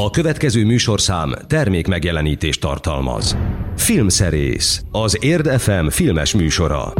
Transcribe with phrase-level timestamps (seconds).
[0.00, 3.36] A következő műsorszám termék megjelenítést tartalmaz.
[3.76, 6.92] Filmszerész, az Érd FM filmes műsora.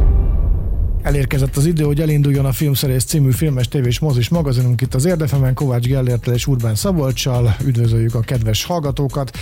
[1.02, 5.54] Elérkezett az idő, hogy elinduljon a Filmszerész című filmes tévés mozis magazinunk itt az Érdefemen
[5.54, 7.56] Kovács Gellértel és Urbán Szabolcsal.
[7.64, 9.36] Üdvözöljük a kedves hallgatókat.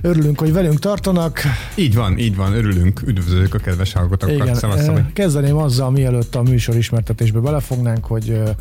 [0.00, 1.40] Örülünk, hogy velünk tartanak.
[1.74, 4.34] Így van, így van, örülünk, üdvözöljük a kedves hallgatókat.
[4.34, 8.54] Igen, Szevasz, eh, kezdeném azzal, mielőtt a műsor ismertetésbe belefognánk, hogy eh,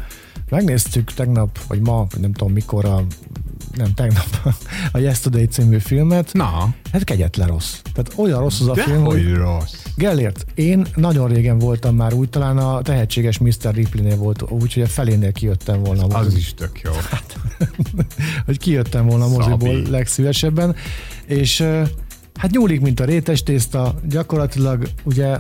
[0.50, 3.06] megnéztük tegnap, vagy ma, vagy nem tudom mikor a
[3.76, 4.28] nem tegnap,
[4.92, 6.34] a Yesterday című filmet.
[6.34, 6.74] Na.
[6.92, 7.74] Hát kegyetlen rossz.
[7.94, 9.74] Tehát olyan rossz az a De film, hogy rossz.
[9.96, 13.74] Gellért, én nagyon régen voltam már úgy, talán a tehetséges Mr.
[13.74, 16.04] Ripley-nél volt, úgyhogy a felénél kijöttem volna.
[16.04, 16.38] Az moziból.
[16.38, 16.92] is tök jó.
[18.46, 20.76] hogy kijöttem volna a moziból legszívesebben,
[21.26, 21.62] és
[22.36, 25.38] hát nyúlik, mint a rétes tészta, gyakorlatilag ugye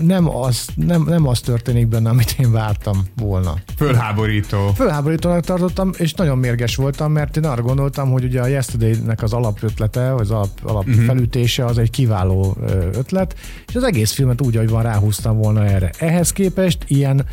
[0.00, 3.54] nem az, nem, nem az történik benne, amit én vártam volna.
[3.76, 4.72] Fölháborító.
[4.74, 9.32] Fölháborítónak tartottam, és nagyon mérges voltam, mert én arra gondoltam, hogy ugye a Yesterday-nek az
[9.32, 11.04] alapötlete, az alap, alap uh-huh.
[11.04, 12.56] felütése az egy kiváló
[12.92, 13.36] ötlet,
[13.68, 15.90] és az egész filmet úgy, ahogy van, ráhúztam volna erre.
[15.98, 17.26] Ehhez képest ilyen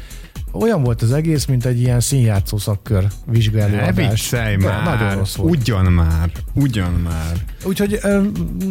[0.54, 3.96] olyan volt az egész, mint egy ilyen színjátszó szakkör Ne vizsgálóadás.
[3.96, 4.84] viccelj már.
[4.84, 5.56] Nagyon rossz volt.
[5.56, 6.32] Ugyan már.
[6.54, 7.34] Ugyan már.
[7.64, 8.00] Úgyhogy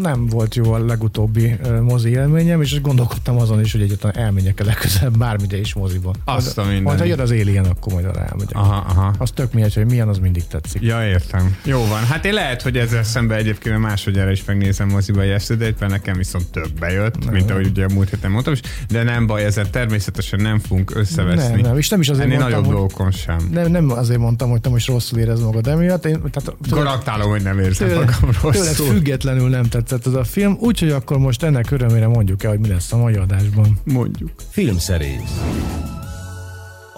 [0.00, 5.18] nem volt jó a legutóbbi mozi élményem, és gondolkodtam azon is, hogy egyáltalán elmenjek-e legközelebb
[5.18, 6.14] bármide is moziba.
[6.24, 7.00] Azt a Majd, mindenit.
[7.00, 8.56] ha jön az Alien, akkor majd arra elmegyek.
[8.56, 9.14] Aha, aha.
[9.18, 10.82] Az tök mindegy, hogy milyen, az mindig tetszik.
[10.82, 11.56] Ja, értem.
[11.64, 12.04] Jó van.
[12.06, 16.16] Hát én lehet, hogy ezzel szemben egyébként másodjára is megnézem moziba a yesterday mert nekem
[16.16, 18.54] viszont több bejött, mint ahogy ugye a múlt héten mondtam
[18.88, 21.60] de nem baj, ezzel természetesen nem fogunk összeveszni.
[21.60, 23.48] Nem, nem, és nem is azért Ennél mondtam, nagyobb hogy- dolgokon sem.
[23.52, 26.04] Nem, nem azért mondtam, hogy te most rosszul érez magad emiatt.
[26.06, 26.32] Én, tehát
[26.68, 28.86] tőled, Garantálom, hogy nem érzem tőled, magam tőled rosszul.
[28.86, 32.68] függetlenül nem tetszett ez a film, úgyhogy akkor most ennek örömére mondjuk el, hogy mi
[32.68, 33.78] lesz a mai adásban.
[33.84, 34.30] Mondjuk.
[34.50, 35.40] Filmszerész.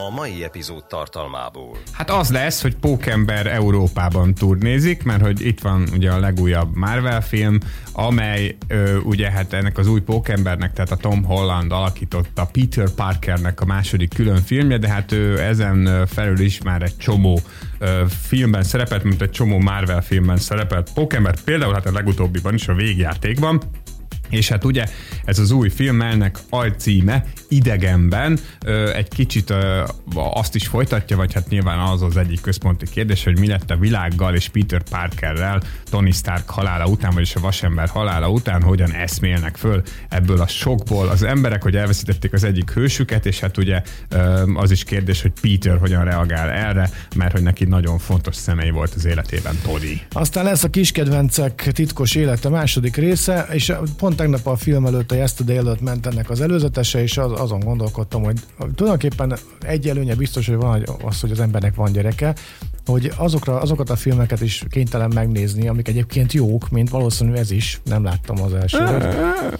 [0.07, 1.77] A mai epizód tartalmából.
[1.93, 7.23] Hát az lesz, hogy Pókember Európában turnézik, mert hogy itt van ugye a legújabb Marvel
[7.23, 7.59] film,
[7.93, 13.61] amely ö, ugye hát ennek az új Pókembernek, tehát a Tom Holland alakította Peter Parkernek
[13.61, 17.41] a második külön filmje, de hát ő ezen felül is már egy csomó
[17.79, 22.69] ö, filmben szerepelt, mint egy csomó Marvel filmben szerepelt Pókember, például hát a legutóbbiban is
[22.69, 23.63] a végjátékban,
[24.31, 24.85] és hát ugye
[25.25, 25.99] ez az új film,
[26.51, 28.39] alcíme Idegenben
[28.95, 29.55] egy kicsit
[30.15, 33.77] azt is folytatja, vagy hát nyilván az az egyik központi kérdés, hogy mi lett a
[33.77, 39.57] világgal és Peter Parkerrel Tony Stark halála után, vagyis a vasember halála után, hogyan eszmélnek
[39.57, 43.83] föl ebből a sokból az emberek, hogy elveszítették az egyik hősüket, és hát ugye
[44.55, 48.95] az is kérdés, hogy Peter hogyan reagál erre, mert hogy neki nagyon fontos személy volt
[48.95, 50.01] az életében Tony.
[50.13, 55.15] Aztán lesz a kiskedvencek titkos élete második része, és pont tegnap a film előtt, a
[55.15, 58.41] Yesterday előtt ment ennek az előzetese, és az, azon gondolkodtam, hogy
[58.75, 62.35] tulajdonképpen egy előnye biztos, hogy van az, hogy az embernek van gyereke,
[62.91, 67.81] hogy azokra, azokat a filmeket is kénytelen megnézni, amik egyébként jók, mint valószínű ez is,
[67.85, 68.79] nem láttam az első.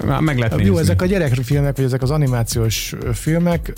[0.07, 0.79] Már meg lehet Jó, nézni.
[0.79, 3.73] ezek a gyerekfilmek, vagy ezek az animációs filmek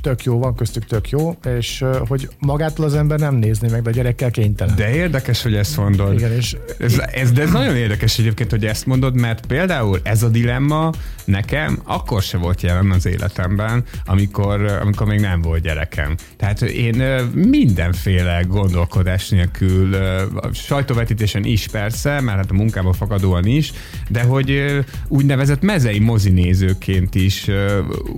[0.00, 3.90] tök jó, van köztük tök jó, és hogy magától az ember nem nézni meg, de
[3.90, 4.76] a gyerekkel kénytelen.
[4.76, 6.12] De érdekes, hogy ezt mondod.
[6.12, 10.22] Igen, és Ez, ez, de ez nagyon érdekes egyébként, hogy ezt mondod, mert például ez
[10.22, 10.90] a dilemma
[11.24, 16.14] nekem akkor se volt jelen az életemben, amikor, amikor még nem volt gyerekem.
[16.36, 16.96] Tehát én
[17.34, 23.72] mindenféle gondolkodás nélkül, a sajtóvetítésen is persze, mert hát a munkában fakadóan is,
[24.08, 24.62] de hogy
[25.08, 27.50] úgynevezett mezei mozinézőként is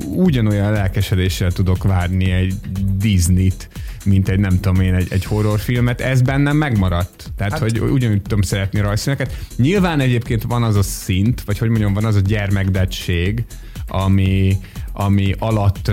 [0.07, 2.55] ugyanolyan lelkesedéssel tudok várni egy
[2.99, 3.69] Disney-t,
[4.05, 7.33] mint egy nem tudom én, egy, egy horrorfilmet, ez bennem megmaradt.
[7.37, 9.37] Tehát, hát, hogy ugyanúgy tudom szeretni rajzfilmeket.
[9.57, 13.45] Nyilván egyébként van az a szint, vagy hogy mondjam, van az a gyermekdettség,
[13.87, 14.57] ami,
[14.97, 15.91] ami alatt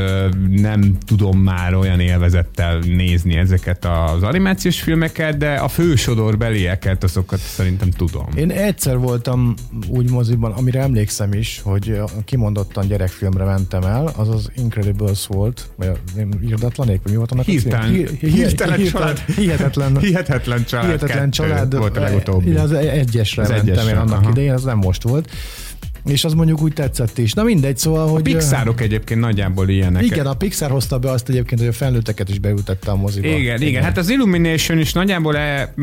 [0.50, 7.90] nem tudom már olyan élvezettel nézni ezeket az animációs filmeket, de a fősodorbelieket, azokat szerintem
[7.90, 8.26] tudom.
[8.36, 9.54] Én egyszer voltam
[9.88, 15.88] úgy moziban, amire emlékszem is, hogy kimondottan gyerekfilmre mentem el, az az Incredibles volt, vagy
[15.88, 15.96] a
[16.44, 17.52] írdatlanék, vagy mi volt annak a?
[17.52, 19.20] Hirtelen, Hi- hi- hirtelen hi- család.
[19.20, 19.98] Hihetetlen.
[19.98, 20.86] Hihetetlen család.
[20.86, 21.78] Hihetetlen család.
[21.78, 22.50] Volt a legutóbbi.
[22.50, 24.30] Igen, Az egyesre Az mentem egyesre, én annak aha.
[24.30, 25.30] idején, az nem most volt.
[26.06, 27.34] És az mondjuk úgy tetszett is.
[27.34, 28.22] Na mindegy, szóval, hogy...
[28.22, 30.04] Pixárok egyébként nagyjából ilyenek.
[30.04, 33.28] Igen, a Pixar hozta be azt egyébként, hogy a felnőtteket is beültette a moziba.
[33.28, 35.74] Igen, igen, hát az Illumination is nagyjából e,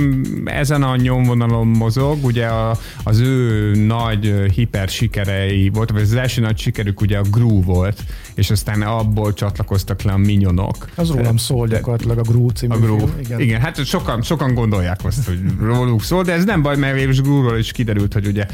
[0.45, 6.41] ezen a nyomvonalon mozog, ugye a, az ő nagy hiper sikerei volt, vagy az első
[6.41, 8.03] nagy sikerük ugye a Gru volt,
[8.35, 10.89] és aztán abból csatlakoztak le a minyonok.
[10.95, 12.99] Az rólam szól gyakorlatilag a Gru című A Gru.
[12.99, 13.13] film.
[13.21, 13.41] Igen.
[13.41, 17.11] Igen, hát sokan, sokan gondolják azt, hogy róluk szól, de ez nem baj, mert végül
[17.11, 18.47] is Gru-ról is kiderült, hogy ugye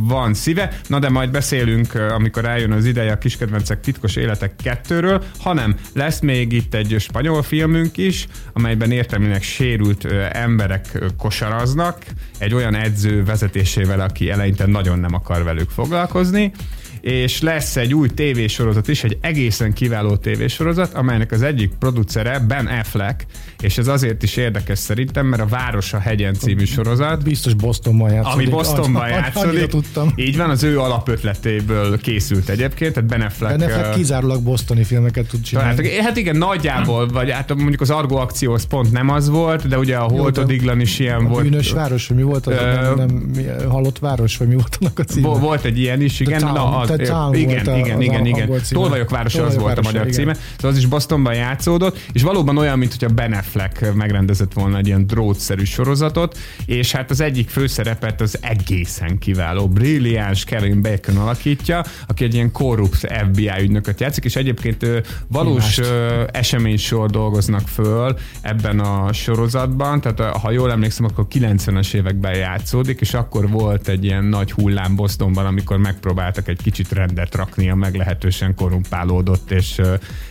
[0.00, 0.67] van szíve.
[0.68, 5.76] Be, na de majd beszélünk, amikor eljön az ideje a kiskedvencek titkos életek kettőről, hanem
[5.94, 12.04] lesz még itt egy spanyol filmünk is, amelyben értelmileg sérült emberek kosaraznak,
[12.38, 16.52] egy olyan edző vezetésével, aki eleinte nagyon nem akar velük foglalkozni,
[17.00, 22.66] és lesz egy új tévésorozat is, egy egészen kiváló tévésorozat, amelynek az egyik producere Ben
[22.66, 23.26] Affleck,
[23.60, 27.22] és ez azért is érdekes szerintem, mert a Város a hegyen című sorozat.
[27.22, 28.46] Biztos Bostonban játszódik.
[28.46, 29.66] Ami Bostonban játszódik.
[29.66, 30.12] tudtam.
[30.16, 33.58] Így van, az ő alapötletéből készült egyébként, tehát Ben Affleck.
[33.58, 35.88] Ben Affleck kizárólag bostoni filmeket tud csinálni.
[35.88, 39.68] Hát, hát igen, nagyjából, vagy hát mondjuk az Argo akció az pont nem az volt,
[39.68, 41.42] de ugye a Holtodiglan is ilyen a volt.
[41.42, 42.54] Bűnös város, vagy mi volt az?
[42.54, 45.28] Uh, nem, nem, halott város, vagy mi volt annak a címe?
[45.28, 46.40] Volt egy ilyen is, igen.
[46.40, 46.87] Na, az,
[47.34, 48.50] Igen, volt a, igen, igen, igen.
[48.70, 50.14] Tolvajok városa az volt a magyar igen.
[50.14, 50.34] címe.
[50.34, 54.78] Szóval az is Bostonban játszódott, és valóban olyan, mint hogy a Ben Affleck megrendezett volna
[54.78, 61.16] egy ilyen drótszerű sorozatot, és hát az egyik főszerepet az egészen kiváló, brilliáns Kevin Bacon
[61.16, 64.86] alakítja, aki egy ilyen korrupt FBI ügynököt játszik, és egyébként
[65.28, 72.34] valós ö, eseménysor dolgoznak föl ebben a sorozatban, tehát ha jól emlékszem, akkor 90-es években
[72.34, 77.70] játszódik, és akkor volt egy ilyen nagy hullám Bostonban, amikor megpróbáltak egy kicsit rendet rakni
[77.70, 79.80] a meglehetősen korrumpálódott, és,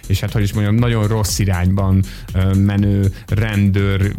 [0.07, 2.03] és hát hogy is mondjam, nagyon rossz irányban
[2.55, 4.11] menő rendőr,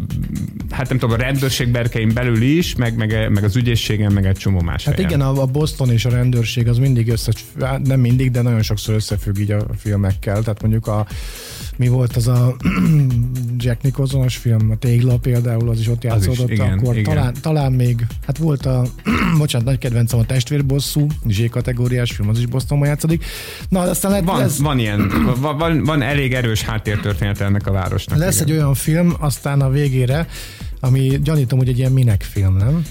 [0.69, 4.37] hát nem tudom, a rendőrség berkein belül is, meg, meg, meg az ügyészségen, meg egy
[4.37, 5.09] csomó más Hát helyen.
[5.09, 8.61] igen, a, a Boston és a rendőrség az mindig össze, hát nem mindig, de nagyon
[8.61, 10.41] sokszor összefügg így a filmekkel.
[10.41, 11.07] Tehát mondjuk a,
[11.77, 12.55] mi volt az a
[13.63, 17.13] Jack Nicholsonos film, a Tégla például, az is ott játszódott, igen, akkor igen.
[17.13, 18.83] Talán, talán még, hát volt a,
[19.37, 23.25] bocsánat, nagy kedvencem a Testvérbosszú, Z-kategóriás film, az is Bostonban játszódik.
[23.69, 27.71] Na, aztán lehet, Van, ez, van ilyen, van, van, van elég erős háttértörténet ennek a
[27.71, 28.17] városnak.
[28.17, 28.47] lesz igen.
[28.47, 30.27] egy olyan film, aztán a végére,
[30.79, 32.85] ami gyanítom, hogy egy ilyen minek film, nem?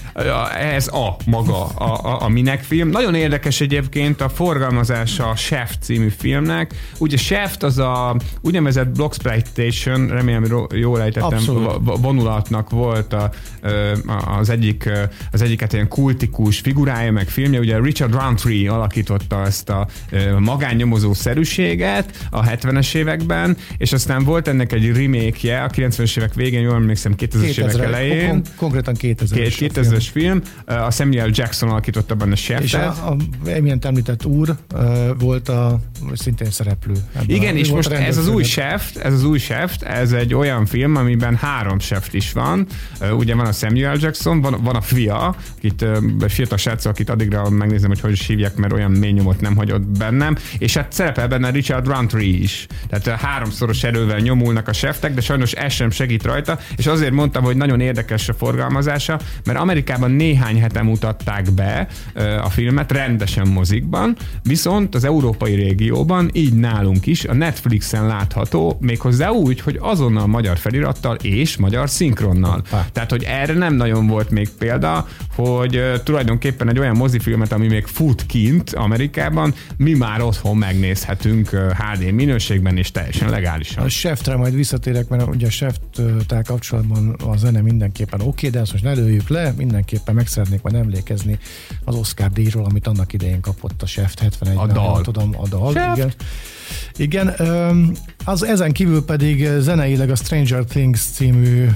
[0.59, 2.89] Ez a maga, a, a, a minek film.
[2.89, 6.73] Nagyon érdekes egyébként a forgalmazása a Shaft című filmnek.
[6.97, 11.63] Ugye Shaft az a úgynevezett Bloxploitation, remélem jól ejtettem, Abszolút.
[11.65, 13.31] vo- vo- vonulatnak volt a,
[14.39, 14.89] az egyik,
[15.31, 17.59] az egyik hát ilyen kultikus figurája, meg filmje.
[17.59, 19.87] Ugye Richard Roundtree alakította ezt a
[20.39, 26.61] magánnyomozó szerűséget a 70-es években, és aztán volt ennek egy remake-je a 90-es évek végén,
[26.61, 28.29] jól emlékszem, 2000-es évek elején.
[28.29, 32.81] kon- konkrétan 2000 Két- 2000-es film, a Samuel Jackson alakította benne És Sheftet.
[32.81, 33.09] a,
[33.45, 34.55] a imént említett úr
[35.19, 35.79] volt a
[36.13, 36.93] szintén szereplő.
[37.13, 38.43] ebben Igen, a, és most ez az új.
[38.43, 42.67] Shaft, ez az új Shaft, ez egy olyan film, amiben három Shaft is van.
[43.11, 45.85] Ugye van a Samuel Jackson, van, van a fia, akit,
[46.27, 49.81] fiatal srác, akit addigra megnézem, hogy hogy is hívják, mert olyan mély nyomot nem hagyott
[49.97, 52.67] bennem, és hát szerepel benne Richard Roundtree is.
[52.89, 57.43] Tehát háromszoros erővel nyomulnak a Shaftek, de sajnos ez sem segít rajta, és azért mondtam,
[57.43, 61.87] hogy nagyon érdekes a forgalmazása, mert Amerikában néhány hete mutatták be
[62.43, 69.29] a filmet rendesen mozikban, viszont az európai régióban, így nálunk is, a Netflixen látható, méghozzá
[69.29, 72.51] úgy, hogy azonnal magyar felirattal és magyar szinkronnal.
[72.51, 72.85] Hoppá.
[72.91, 77.85] Tehát, hogy erre nem nagyon volt még példa, hogy tulajdonképpen egy olyan mozifilmet, ami még
[77.85, 83.83] fut kint Amerikában, mi már otthon megnézhetünk HD minőségben és teljesen legálisan.
[83.83, 88.59] A Cheftre majd visszatérek, mert ugye a Chef-tel kapcsolatban a zene mindenképpen oké, okay, de
[88.59, 91.39] ezt most ne lőjük le, mindenképpen meg szeretnék majd emlékezni
[91.83, 95.01] az Oscar díjról, amit annak idején kapott a Chef 71 A dal.
[95.01, 95.97] tudom, a dal, Chef.
[95.97, 96.13] igen.
[96.97, 97.27] Igen,
[98.25, 101.67] az ezen kívül pedig zeneileg a Stranger Things című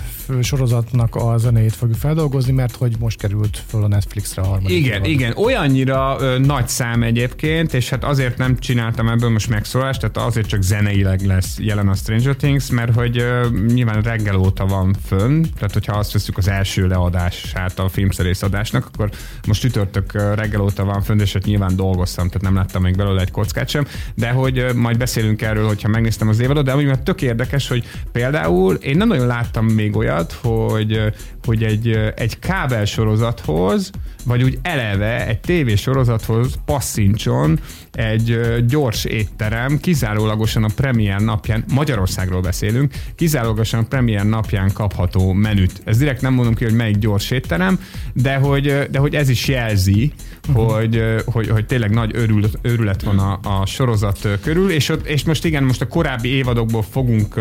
[0.42, 4.94] sorozatnak a zenéjét fogjuk feldolgozni, mert hogy most került föl a Netflixre a harmadik Igen,
[4.94, 5.08] évad.
[5.08, 10.18] igen, olyannyira ö, nagy szám egyébként, és hát azért nem csináltam ebből most megszólást, tehát
[10.30, 14.96] azért csak zeneileg lesz jelen a Stranger Things, mert hogy ö, nyilván reggel óta van
[15.06, 19.10] fönn, tehát hogyha azt veszük az első leadását a filmszerész adásnak, akkor
[19.48, 23.22] most csütörtök reggel óta van fönn, és hát nyilván dolgoztam, tehát nem láttam még belőle
[23.22, 26.84] egy kockát sem, de hogy ö, majd beszélünk erről, hogyha megnéztem az évadot, de ami
[26.84, 31.14] mert tök érdekes, hogy például én nem nagyon láttam még olyat, hogy,
[31.46, 33.90] hogy egy, egy kábel sorozathoz,
[34.26, 37.60] vagy úgy eleve egy tévésorozathoz passzincson
[37.92, 45.82] egy gyors étterem, kizárólagosan a premier napján, Magyarországról beszélünk, kizárólagosan a premier napján kapható menüt.
[45.84, 47.80] Ez direkt nem mondom ki, hogy melyik gyors étterem,
[48.14, 50.14] de hogy, de hogy ez is jelzi,
[50.50, 50.72] uh-huh.
[50.72, 55.24] hogy, hogy, hogy tényleg nagy örület, örület van a, a sorozat körül, és, ott, és
[55.24, 57.40] most igen, most a korábbi évadokból fogunk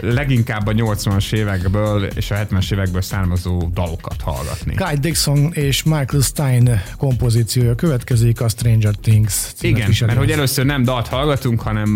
[0.00, 4.74] leginkább a 80-as évekből és a 70-es évekből filmekből származó dalokat hallgatni.
[4.74, 10.82] Kai Dixon és Michael Stein kompozíciója következik a Stranger Things Igen, mert hogy először nem
[10.82, 11.90] dalt hallgatunk, hanem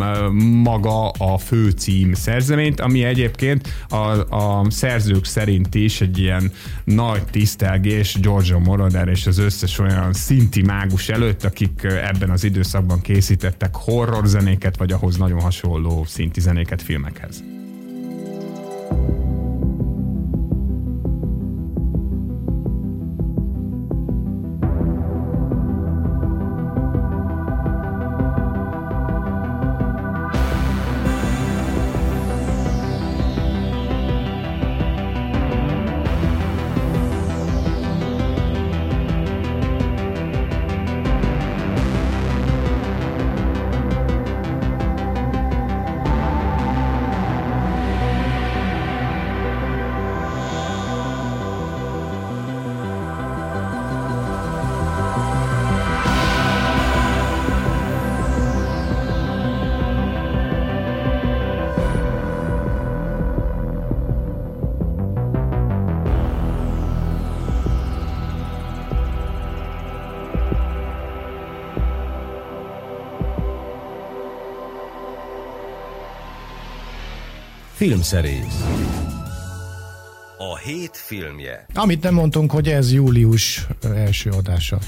[0.62, 3.96] maga a fő cím szerzeményt, ami egyébként a,
[4.36, 6.52] a szerzők szerint is egy ilyen
[6.84, 13.00] nagy tisztelgés Georgia Moroder és az összes olyan szinti mágus előtt, akik ebben az időszakban
[13.00, 17.42] készítettek horror zenéket, vagy ahhoz nagyon hasonló szinti zenéket filmekhez.
[78.04, 78.64] Filmszerész
[80.38, 84.78] A hét filmje Amit nem mondtunk, hogy ez július első adása.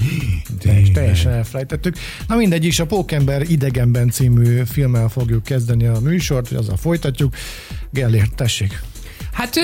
[0.59, 1.95] Teljes, teljesen elfelejtettük.
[2.27, 7.35] Na mindegy is, a Pókember idegenben című filmmel fogjuk kezdeni a műsort, hogy azzal folytatjuk.
[7.91, 8.81] Gellért, tessék!
[9.31, 9.55] Hát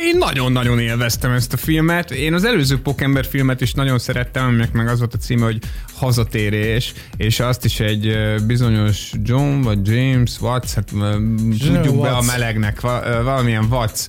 [0.00, 2.10] én nagyon-nagyon élveztem ezt a filmet.
[2.10, 5.58] Én az előző Pokember filmet is nagyon szerettem, aminek meg az volt a címe, hogy
[5.94, 8.16] Hazatérés, és azt is egy
[8.46, 10.84] bizonyos John vagy James Watts, hát
[11.58, 12.02] tudjuk Watts.
[12.02, 12.80] be a melegnek,
[13.22, 14.06] valamilyen Watts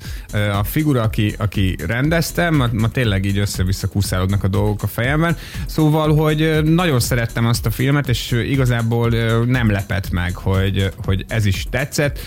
[0.60, 5.38] a figura, aki, aki rendezte, ma, ma tényleg így össze-vissza kuszálódnak a dolgok a fejemben.
[5.66, 9.10] Szóval, hogy nagyon szerettem azt a filmet, és igazából
[9.46, 12.20] nem lepett meg, hogy, hogy ez is tetszett.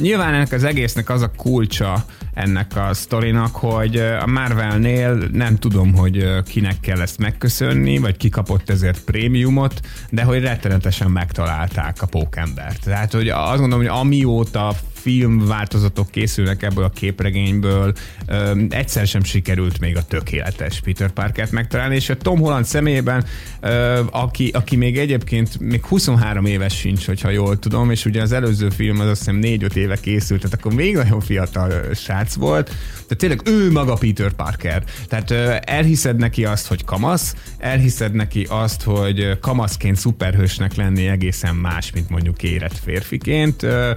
[0.00, 5.56] Nyilván ennek az egésznek az a kulcs, kulcsa ennek a sztorinak, hogy a Marvelnél nem
[5.56, 12.02] tudom, hogy kinek kell ezt megköszönni, vagy ki kapott ezért prémiumot, de hogy rettenetesen megtalálták
[12.02, 12.84] a pókembert.
[12.84, 17.92] Tehát, hogy azt gondolom, hogy amióta filmváltozatok készülnek ebből a képregényből,
[18.26, 23.24] ö, egyszer sem sikerült még a tökéletes Peter Parkert megtalálni, és a Tom Holland személyében,
[23.60, 28.32] ö, aki, aki még egyébként még 23 éves sincs, hogyha jól tudom, és ugye az
[28.32, 32.74] előző film az azt hiszem 4-5 éve készült, tehát akkor még nagyon fiatal srác volt,
[33.08, 34.84] de tényleg ő maga Peter Parker.
[35.08, 41.54] Tehát ö, elhiszed neki azt, hogy kamasz, elhiszed neki azt, hogy kamaszként szuperhősnek lenni egészen
[41.54, 43.62] más, mint mondjuk érett férfiként.
[43.62, 43.92] Ö,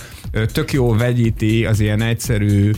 [0.51, 2.71] tök jó vegyíti az ilyen egyszerű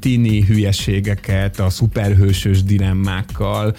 [0.00, 3.76] tini hülyeségeket a szuperhősös dilemmákkal,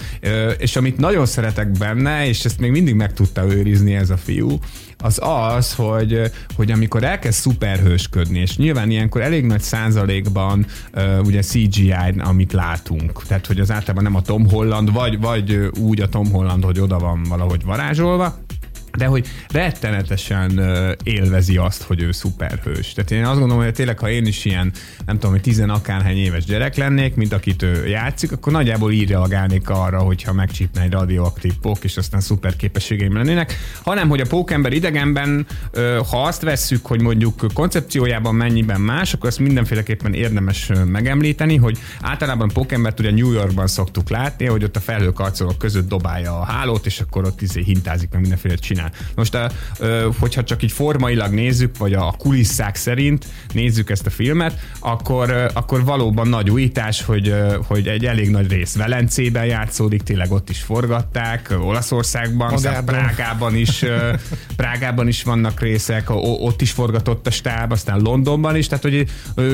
[0.58, 4.60] és amit nagyon szeretek benne, és ezt még mindig meg tudta őrizni ez a fiú,
[4.98, 6.22] az az, hogy,
[6.56, 13.24] hogy amikor elkezd szuperhősködni, és nyilván ilyenkor elég nagy százalékban uh, ugye CGI, amit látunk,
[13.28, 16.80] tehát hogy az általában nem a Tom Holland, vagy, vagy úgy a Tom Holland, hogy
[16.80, 18.38] oda van valahogy varázsolva,
[18.98, 20.62] de hogy rettenetesen
[21.04, 22.94] élvezi azt, hogy ő szuperhős.
[22.94, 24.72] Tehát én azt gondolom, hogy tényleg, ha én is ilyen,
[25.06, 29.10] nem tudom, hogy tizen akárhány éves gyerek lennék, mint akit ő játszik, akkor nagyjából így
[29.10, 34.26] reagálnék arra, hogyha megcsípne egy radioaktív pók, és aztán szuper képességeim lennének, hanem hogy a
[34.28, 35.48] pókember idegenben,
[36.10, 42.48] ha azt vesszük, hogy mondjuk koncepciójában mennyiben más, akkor azt mindenféleképpen érdemes megemlíteni, hogy általában
[42.48, 47.00] pókembert ugye New Yorkban szoktuk látni, hogy ott a felhőkarcolók között dobálja a hálót, és
[47.00, 48.92] akkor ott izé hintázik, meg mindenféle csinál csinál.
[49.16, 49.52] Most, a,
[50.20, 55.84] hogyha csak így formailag nézzük, vagy a kulisszák szerint nézzük ezt a filmet, akkor, akkor
[55.84, 57.36] valóban nagy újítás, hogy,
[57.68, 62.56] hogy egy elég nagy rész Velencében játszódik, tényleg ott is forgatták, Olaszországban,
[62.86, 63.86] Prágában is,
[64.56, 69.06] Prágában is vannak részek, ott is forgatott a stáb, aztán Londonban is, tehát hogy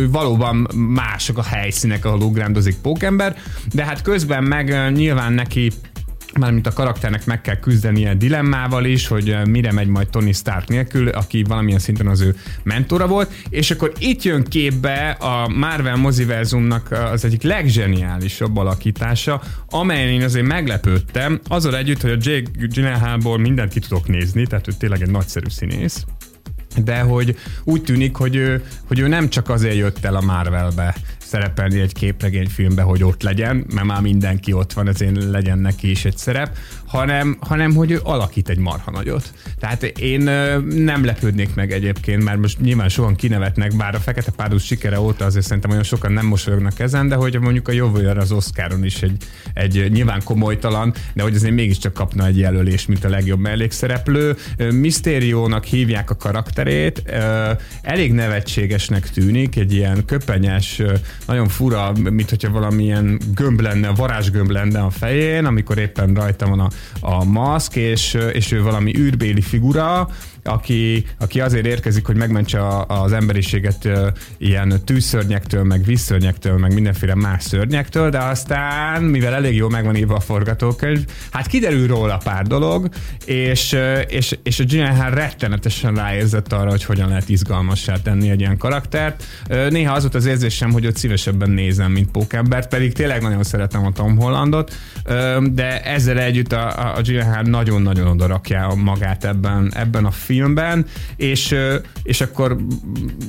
[0.09, 3.35] valóban mások a helyszínek, ahol ugrándozik Pókember,
[3.73, 5.71] de hát közben meg nyilván neki
[6.39, 11.07] mármint a karakternek meg kell küzdenie dilemmával is, hogy mire megy majd Tony Stark nélkül,
[11.07, 16.91] aki valamilyen szinten az ő mentora volt, és akkor itt jön képbe a Marvel moziverzumnak
[16.91, 23.71] az egyik legzseniálisabb alakítása, amelyen én azért meglepődtem, azzal együtt, hogy a Jake Gyllenhaalból mindent
[23.71, 26.05] ki tudok nézni, tehát ő tényleg egy nagyszerű színész,
[26.83, 30.95] de hogy úgy tűnik, hogy ő, hogy ő nem csak azért jött el a Marvelbe
[31.33, 36.05] szerepelni egy képregényfilmbe, hogy ott legyen, mert már mindenki ott van, ezért legyen neki is
[36.05, 36.57] egy szerep,
[36.93, 39.33] hanem, hanem hogy ő alakít egy marha nagyot.
[39.59, 40.21] Tehát én
[40.63, 45.25] nem lepődnék meg egyébként, mert most nyilván sokan kinevetnek, bár a Fekete Párduc sikere óta
[45.25, 49.01] azért szerintem olyan sokan nem mosolyognak ezen, de hogy mondjuk a jövőre az Oscaron is
[49.01, 49.23] egy,
[49.53, 54.35] egy nyilván komolytalan, de hogy azért mégiscsak kapna egy jelölés, mint a legjobb mellékszereplő.
[54.71, 57.03] Mysteriónak hívják a karakterét,
[57.81, 60.81] elég nevetségesnek tűnik, egy ilyen köpenyes,
[61.27, 66.59] nagyon fura, mint hogyha valamilyen gömb lenne, varázsgömb lenne a fején, amikor éppen rajta van
[66.59, 66.67] a,
[66.99, 70.09] a maszk, és, és ő valami űrbéli figura,
[70.43, 73.89] aki, aki azért érkezik, hogy megmentse a, az emberiséget
[74.37, 80.15] ilyen tűzszörnyektől, meg vízszörnyektől, meg mindenféle más szörnyektől, de aztán, mivel elég jól megvan írva
[80.15, 82.89] a forgatókönyv, hát kiderül róla pár dolog,
[83.25, 88.57] és, és, és a Gyllenhaal rettenetesen ráérzett arra, hogy hogyan lehet izgalmassá tenni egy ilyen
[88.57, 89.23] karaktert.
[89.69, 93.85] Néha az volt az érzésem, hogy őt szívesebben nézem, mint Pókembert, pedig tényleg nagyon szeretem
[93.85, 94.75] a Tom Hollandot,
[95.51, 100.85] de ezzel együtt a, a Gyllenhaal nagyon-nagyon odarakja magát ebben, ebben a filmben, filmben,
[101.15, 101.55] és,
[102.03, 102.57] és akkor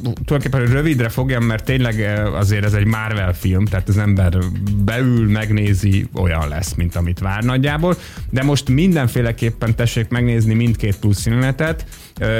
[0.03, 4.39] tulajdonképpen rövidre fogjam, mert tényleg azért ez egy Marvel film, tehát az ember
[4.85, 7.97] beül, megnézi, olyan lesz, mint amit vár nagyjából,
[8.31, 11.87] de most mindenféleképpen tessék megnézni mindkét plusz színetet,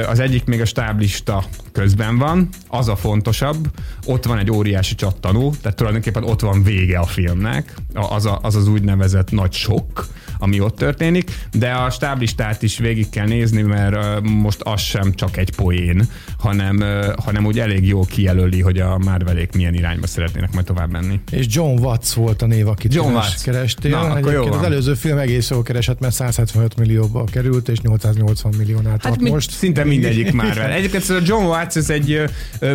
[0.07, 3.67] az egyik még a stáblista közben van, az a fontosabb,
[4.05, 8.55] ott van egy óriási csattanó, tehát tulajdonképpen ott van vége a filmnek, az a, az,
[8.55, 10.07] az úgynevezett nagy sok,
[10.37, 15.37] ami ott történik, de a stáblistát is végig kell nézni, mert most az sem csak
[15.37, 16.83] egy poén, hanem,
[17.23, 21.19] hanem úgy elég jól kijelöli, hogy a Marvelék milyen irányba szeretnének majd tovább menni.
[21.31, 23.41] És John Watts volt a név, akit John Watts.
[23.43, 23.91] kerestél.
[23.91, 28.53] Na, akkor jó az előző film egész jól keresett, mert 175 millióba került, és 880
[28.57, 29.51] milliónál hát most.
[29.51, 30.71] Szinte mindegyik Marvel.
[30.71, 32.23] Egyébként a John Watts ez egy,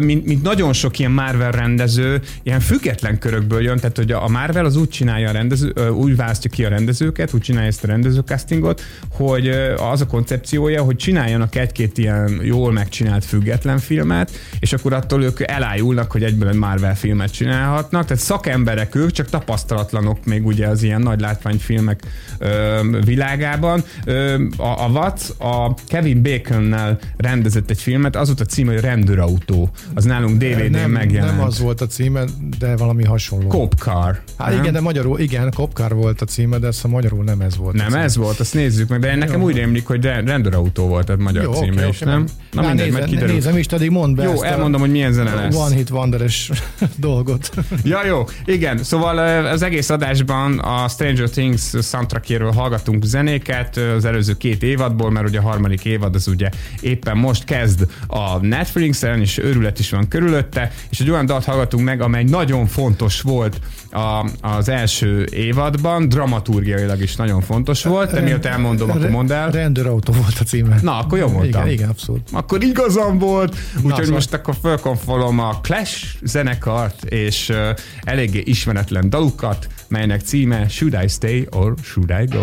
[0.01, 4.65] mint, mint nagyon sok ilyen Marvel rendező, ilyen független körökből jön, tehát hogy a Marvel
[4.65, 8.83] az úgy csinálja a rendező, úgy választja ki a rendezőket, úgy csinálja ezt a rendezőkasztingot,
[9.13, 15.23] hogy az a koncepciója, hogy csináljanak egy-két ilyen jól megcsinált független filmet, és akkor attól
[15.23, 20.67] ők elájulnak, hogy egyből egy Marvel filmet csinálhatnak, tehát szakemberek ők, csak tapasztalatlanok még ugye
[20.67, 22.03] az ilyen nagy látványfilmek
[22.39, 23.85] ö, világában.
[24.05, 28.81] Ö, a, a Watts a Kevin Baconnel rendezett egy filmet, az volt a címe, hogy
[28.81, 29.71] Rendőrautó.
[29.95, 31.37] Az nálunk DVD-n megjelent.
[31.37, 32.25] Nem az volt a címe,
[32.59, 33.49] de valami hasonló.
[33.49, 34.21] Cop Car.
[34.39, 37.40] Hát igen, de magyarul, igen, Cop Car volt a címe, de ezt a magyarul nem
[37.43, 37.75] ez volt.
[37.75, 39.47] Nem ez volt, azt nézzük meg, de nekem Jó.
[39.47, 42.25] úgy rémlik, hogy rendőrautó volt a magyar Jó, címe okay, is, okay, nem?
[42.53, 43.35] Na, Na mindegy, nézem, kiderül.
[43.35, 45.57] Nézem is, addig mondd be Jó, elmondom, hogy milyen zene lesz.
[45.57, 46.51] One Hit Wonderes
[46.97, 47.51] dolgot.
[47.85, 54.37] ja, jó, igen, szóval az egész adásban a Stranger Things soundtrackéről hallgatunk zenéket az előző
[54.37, 56.49] két évadból, mert ugye a harmadik évad az ugye
[56.81, 61.85] éppen most kezd a Netflixen, és őrület is van körülötte, és egy olyan dalt hallgatunk
[61.85, 63.61] meg, amely nagyon fontos volt
[63.93, 69.51] a, az első évadban, dramaturgiailag is nagyon fontos volt, de miatt elmondom, akkor mondd el.
[69.51, 70.79] Rendőrautó volt a címe.
[70.83, 71.63] Na, akkor jó mondtam.
[71.63, 72.29] Igen, igen abszolút.
[72.33, 74.11] Akkor igazam volt, úgyhogy szóval...
[74.11, 77.57] most akkor fölkonfolom a Clash zenekart, és uh,
[78.03, 82.43] eléggé ismeretlen dalukat, melynek címe Should I Stay or Should I Go?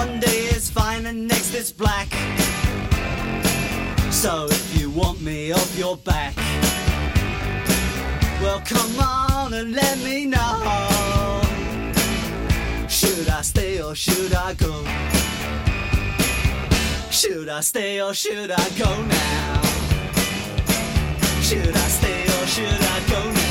[0.00, 2.08] One day is fine and next is black.
[4.10, 6.34] So if you want me off your back,
[8.40, 11.42] well come on and let me know.
[12.88, 14.72] Should I stay or should I go?
[17.10, 19.62] Should I stay or should I go now?
[21.42, 23.50] Should I stay or should I go now?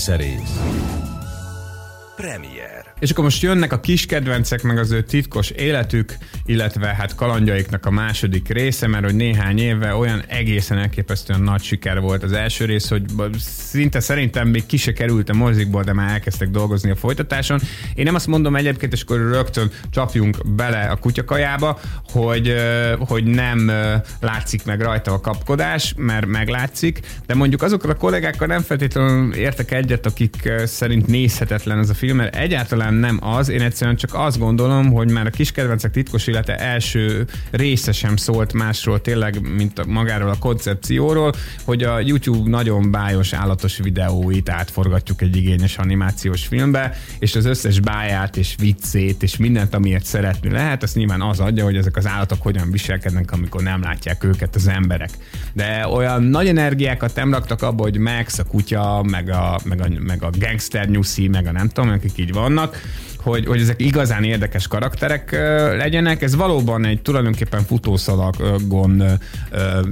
[0.00, 0.60] Filmszerész.
[2.16, 2.84] Premier.
[2.98, 6.16] És akkor most jönnek a kis kedvencek, meg az ő titkos életük,
[6.50, 12.00] illetve hát kalandjaiknak a második része, mert hogy néhány éve olyan egészen elképesztően nagy siker
[12.00, 13.04] volt az első rész, hogy
[13.38, 17.60] szinte szerintem még ki se került a mozikból, de már elkezdtek dolgozni a folytatáson.
[17.94, 21.80] Én nem azt mondom egyébként, és akkor rögtön csapjunk bele a kutyakajába,
[22.12, 22.54] hogy,
[22.98, 23.72] hogy nem
[24.20, 29.70] látszik meg rajta a kapkodás, mert meglátszik, de mondjuk azokkal a kollégákkal nem feltétlenül értek
[29.70, 34.38] egyet, akik szerint nézhetetlen ez a film, mert egyáltalán nem az, én egyszerűen csak azt
[34.38, 39.86] gondolom, hogy már a kis kedvencek titkos élete első része sem szólt másról tényleg, mint
[39.86, 41.32] magáról a koncepcióról,
[41.64, 47.80] hogy a YouTube nagyon bájos állatos videóit átforgatjuk egy igényes animációs filmbe, és az összes
[47.80, 52.06] báját és viccét és mindent, amiért szeretni lehet, azt nyilván az adja, hogy ezek az
[52.06, 55.10] állatok hogyan viselkednek, amikor nem látják őket az emberek.
[55.52, 59.88] De olyan nagy energiákat nem raktak abba, hogy Max, a kutya, meg a, meg a,
[59.98, 62.76] meg a gangster nyuszi, meg a nem tudom, akik így vannak,
[63.20, 65.30] hogy, hogy ezek igazán érdekes karakterek
[65.76, 66.22] legyenek.
[66.22, 69.02] Ez valóban egy tulajdonképpen futószalagon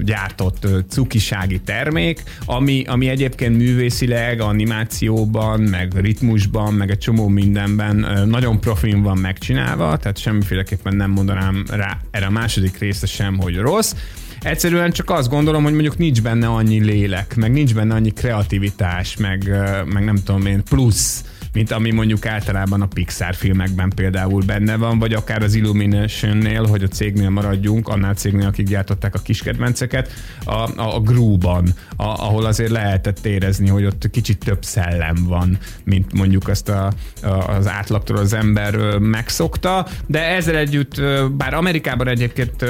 [0.02, 8.60] gyártott cukisági termék, ami, ami egyébként művészileg, animációban, meg ritmusban, meg egy csomó mindenben nagyon
[8.60, 13.94] profin van megcsinálva, tehát semmiféleképpen nem mondanám rá erre a második része sem, hogy rossz.
[14.42, 19.16] Egyszerűen csak azt gondolom, hogy mondjuk nincs benne annyi lélek, meg nincs benne annyi kreativitás,
[19.16, 19.50] meg,
[19.84, 21.24] meg nem tudom én, plusz
[21.58, 26.82] mint ami mondjuk általában a Pixar filmekben például benne van, vagy akár az Illumination-nél, hogy
[26.82, 30.10] a cégnél maradjunk, annál cégnél, akik gyártották a kiskedvenceket,
[30.44, 35.58] a, a, a Gru-ban, a, ahol azért lehetett érezni, hogy ott kicsit több szellem van,
[35.84, 36.92] mint mondjuk azt a,
[37.22, 41.00] a, az átlagtól az ember megszokta, de ezzel együtt,
[41.36, 42.64] bár Amerikában egyébként,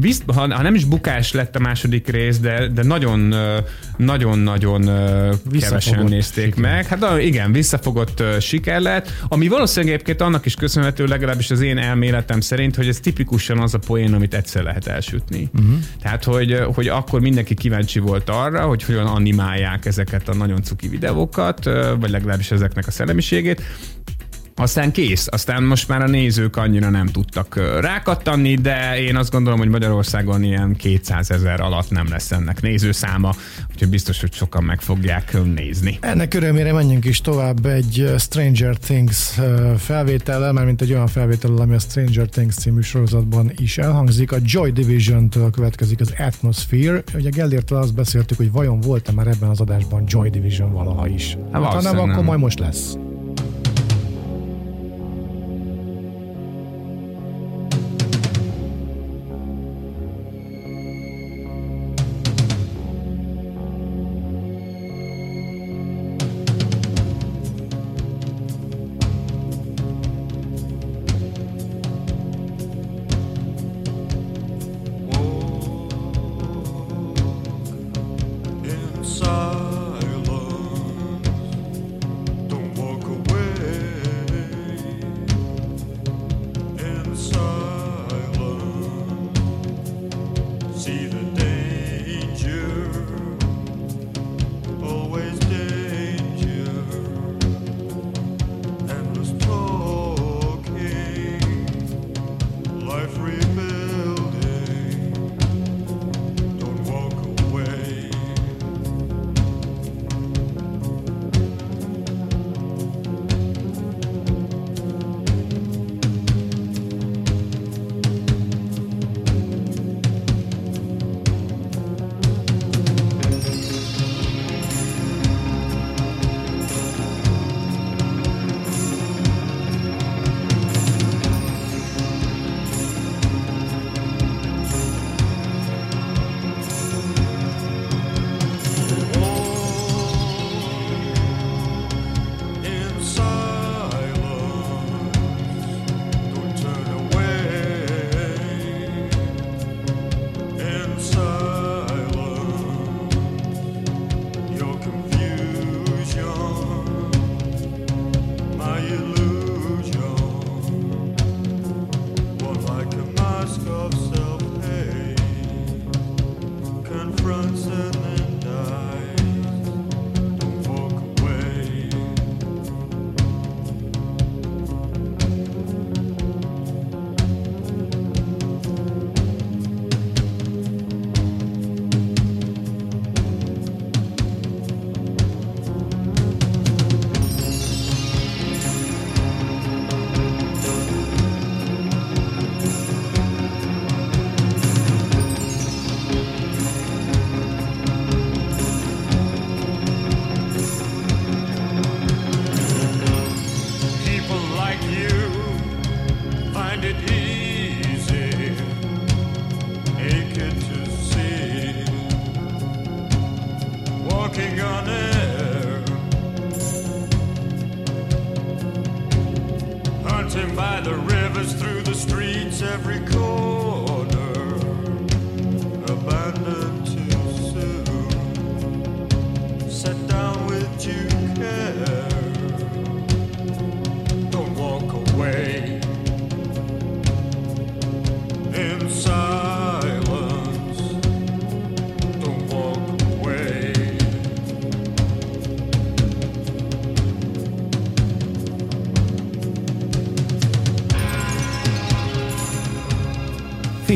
[0.00, 3.34] bizt, ha, ha nem is bukás lett a második rész, de, de nagyon
[3.96, 4.90] nagyon-nagyon
[5.60, 6.60] kevesen nézték siker.
[6.60, 6.86] meg.
[6.86, 11.78] Hát igen, visszafogott ö, siker lett, ami valószínűleg egyébként annak is köszönhető, legalábbis az én
[11.78, 15.50] elméletem szerint, hogy ez tipikusan az a poén, amit egyszer lehet elsütni.
[15.54, 15.74] Uh-huh.
[16.02, 20.88] Tehát, hogy, hogy akkor mindenki kíváncsi volt arra, hogy hogyan animálják ezeket a nagyon cuki
[20.88, 21.64] videókat,
[22.00, 23.62] vagy legalábbis ezeknek a szellemiségét,
[24.56, 29.58] aztán kész, aztán most már a nézők annyira nem tudtak rákattanni, de én azt gondolom,
[29.58, 33.34] hogy Magyarországon ilyen 200 ezer alatt nem lesz ennek nézőszáma,
[33.70, 35.98] úgyhogy biztos, hogy sokan meg fogják nézni.
[36.00, 39.40] Ennek örömére menjünk is tovább egy Stranger Things
[39.78, 44.32] felvétellel, mert mint egy olyan felvétellel, ami a Stranger Things című sorozatban is elhangzik.
[44.32, 47.02] A Joy Division-től következik az Atmosphere.
[47.14, 51.36] Ugye Gellértől azt beszéltük, hogy vajon volt-e már ebben az adásban Joy Division valaha is.
[51.52, 52.96] Hát, ha nem, akkor majd most lesz.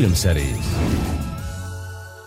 [0.09, 0.77] Filmszerész.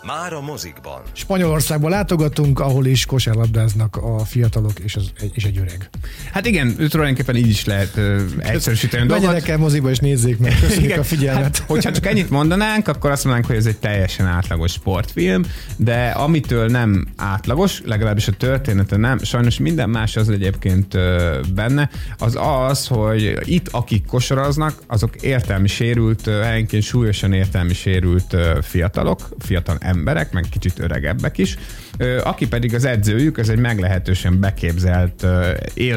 [0.05, 1.01] Már a mozikban.
[1.11, 5.89] Spanyolországba látogatunk, ahol is kosárlabdáznak a fiatalok és, az, és egy öreg.
[6.31, 9.25] Hát igen, tulajdonképpen így is lehet ö, egyszerűsíteni a dolgot.
[9.25, 10.55] Menjenek el moziba és nézzék meg.
[10.61, 11.43] Köszönjük Igen, a figyelmet.
[11.43, 15.43] Hát, hogyha csak ennyit mondanánk, akkor azt mondanánk, hogy ez egy teljesen átlagos sportfilm,
[15.75, 21.89] de amitől nem átlagos, legalábbis a története nem, sajnos minden más az egyébként ö, benne,
[22.17, 22.37] az
[22.69, 29.29] az, hogy itt akik kosaraznak, azok értelmi sérült, ö, helyenként súlyosan értelmi sérült ö, fiatalok,
[29.39, 31.57] fiatal emberek, meg kicsit öregebbek is,
[32.23, 35.51] aki pedig az edzőjük, ez egy meglehetősen beképzelt ö,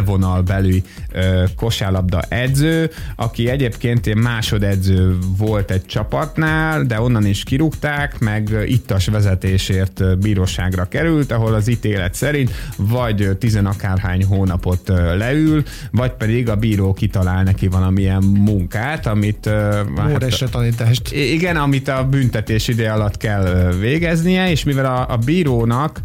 [0.04, 7.42] élvonal belüli ö, kosárlabda edző, aki egyébként ilyen másodedző volt egy csapatnál, de onnan is
[7.42, 16.10] kirúgták, meg ittas vezetésért bíróságra került, ahol az ítélet szerint vagy tizenakárhány hónapot leül, vagy
[16.12, 19.46] pedig a bíró kitalál neki valamilyen munkát, amit...
[19.46, 21.12] ö, Móresse tanítást.
[21.12, 26.00] Igen, amit a büntetés ideje alatt kell végeznie, és mivel a, a bírónak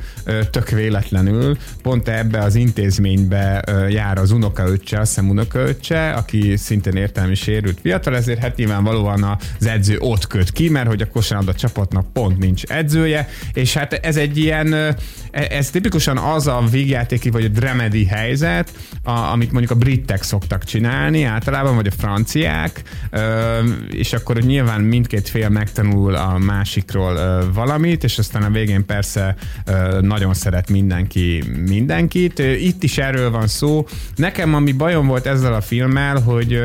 [0.52, 7.36] tök véletlenül pont ebbe az intézménybe jár az unokaöccse, azt hiszem unokaöccse, aki szintén értelmi
[7.36, 12.14] sérült fiatal, ezért hát nyilvánvalóan az edző ott köt ki, mert hogy a kosárlabda csapatnak
[12.14, 14.98] pont nincs edzője, és hát ez egy ilyen, e-
[15.32, 18.72] ez tipikusan az a vígjátéki vagy a dramedy helyzet,
[19.04, 22.82] a, amit mondjuk a britek szoktak csinálni általában, vagy a franciák,
[23.92, 29.36] és akkor nyilván mindkét fél megtanul a másikról valamit, és aztán a végén persze
[30.02, 32.40] nagyon szeret mindenki mindenkit.
[32.40, 33.69] Itt is erről van szó.
[34.16, 36.62] Nekem ami bajom volt ezzel a filmmel, hogy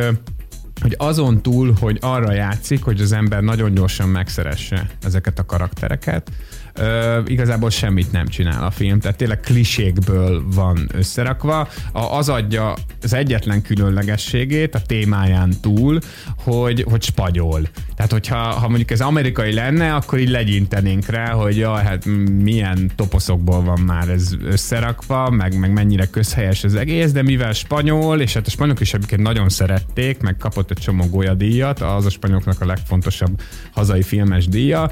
[0.81, 6.31] hogy azon túl, hogy arra játszik, hogy az ember nagyon gyorsan megszeresse ezeket a karaktereket,
[6.75, 11.69] ö, igazából semmit nem csinál a film, tehát tényleg klisékből van összerakva.
[11.93, 15.99] A, az adja az egyetlen különlegességét a témáján túl,
[16.37, 17.61] hogy, hogy spagyol.
[17.97, 22.05] Tehát, hogyha ha mondjuk ez amerikai lenne, akkor így legyintenénk rá, hogy jaj, hát
[22.43, 28.21] milyen toposzokból van már ez összerakva, meg, meg mennyire közhelyes az egész, de mivel spanyol,
[28.21, 32.11] és hát a spanyolok is egyébként nagyon szerették, meg kapott egy csomó gólyadíjat, az a
[32.11, 33.41] spanyoloknak a legfontosabb
[33.73, 34.91] hazai filmes díja,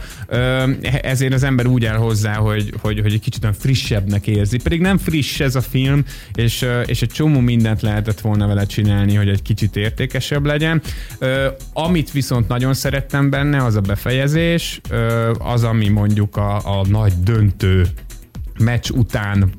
[1.02, 4.58] ezért az ember úgy áll hozzá, hogy, hogy, hogy egy kicsit olyan frissebbnek érzi.
[4.62, 6.04] Pedig nem friss ez a film,
[6.34, 10.82] és, és egy csomó mindent lehetett volna vele csinálni, hogy egy kicsit értékesebb legyen.
[11.72, 14.80] Amit viszont nagyon szerettem benne, az a befejezés,
[15.38, 17.86] az, ami mondjuk a, a nagy döntő
[18.58, 19.50] meccs után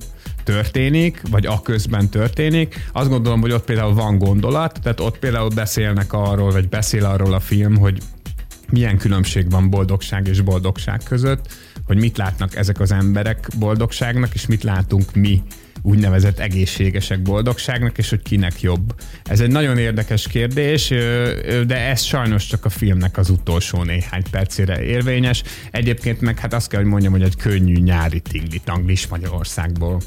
[0.43, 2.89] történik, vagy a közben történik.
[2.91, 7.33] Azt gondolom, hogy ott például van gondolat, tehát ott például beszélnek arról, vagy beszél arról
[7.33, 7.97] a film, hogy
[8.73, 11.53] milyen különbség van boldogság és boldogság között,
[11.85, 15.41] hogy mit látnak ezek az emberek boldogságnak, és mit látunk mi
[15.81, 18.95] úgynevezett egészségesek boldogságnak, és hogy kinek jobb.
[19.23, 20.87] Ez egy nagyon érdekes kérdés,
[21.67, 25.43] de ez sajnos csak a filmnek az utolsó néhány percére érvényes.
[25.71, 30.01] Egyébként meg hát azt kell, hogy mondjam, hogy egy könnyű nyári tingli-tanglis Magyarországból.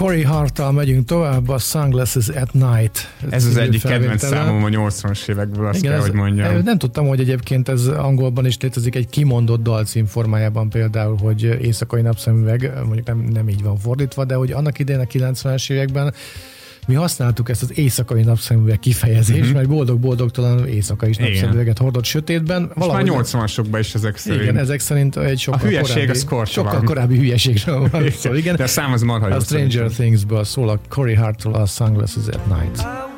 [0.00, 3.14] Corey Harttal megyünk tovább, a Sunglasses at Night.
[3.30, 6.62] Ez az egyik kedvenc számom a 80-as évekből, azt Igen, kell, ez, hogy mondjam.
[6.64, 12.02] Nem tudtam, hogy egyébként ez angolban is létezik egy kimondott dalcím formájában például, hogy éjszakai
[12.02, 16.14] napszemüveg, mondjuk nem, nem így van fordítva, de hogy annak idején a 90-es években
[16.90, 19.52] mi használtuk ezt az éjszakai napszemüveg kifejezést, mm-hmm.
[19.52, 21.16] mert boldog-boldogtalan éjszakai is.
[21.16, 21.30] Igen.
[21.30, 22.70] napszemüveget hordott sötétben.
[22.74, 24.42] És már 80-asokban is ezek szerint.
[24.42, 26.72] Igen, ezek szerint egy sokkal A hülyeség korábbi, az kortalan.
[26.72, 28.34] sokkal korábbi hülyeségről van szó.
[28.34, 28.56] Igen.
[28.56, 29.90] De a szám az marha A Stranger.
[29.90, 33.09] Things-ből szól a Corey Hartól a Sunglasses at Night.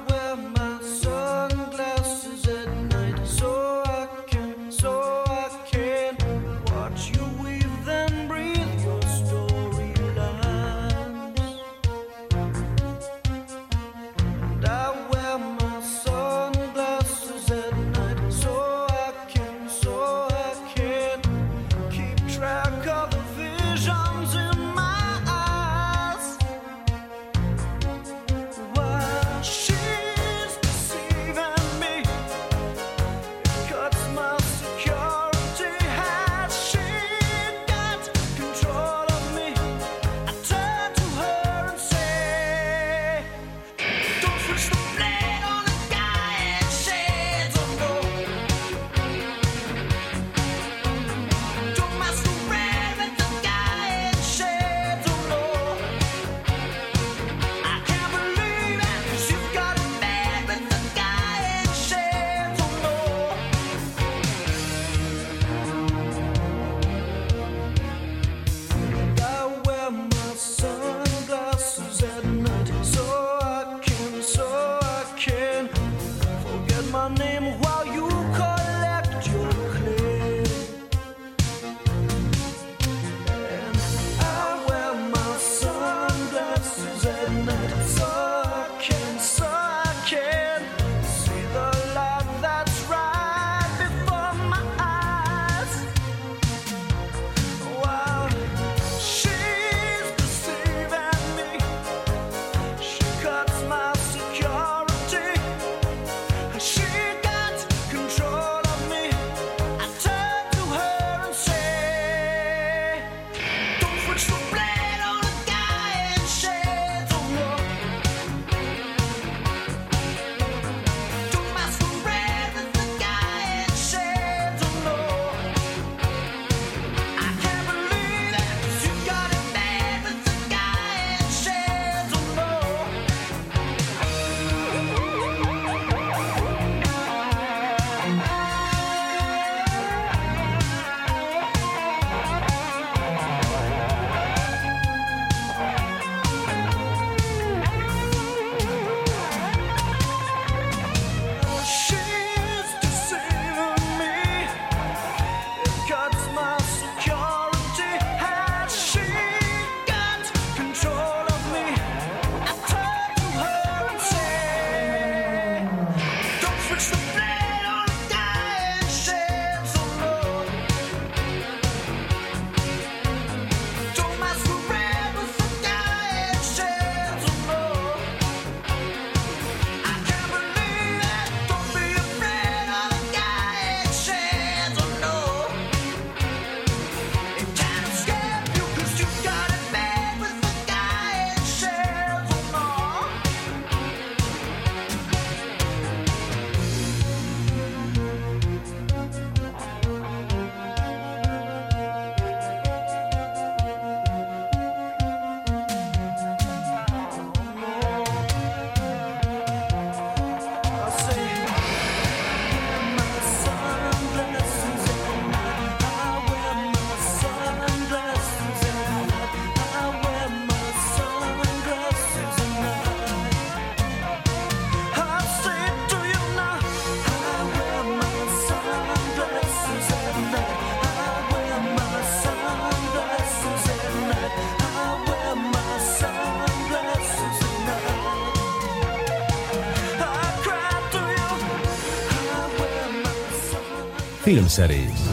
[244.33, 245.11] Filmszerész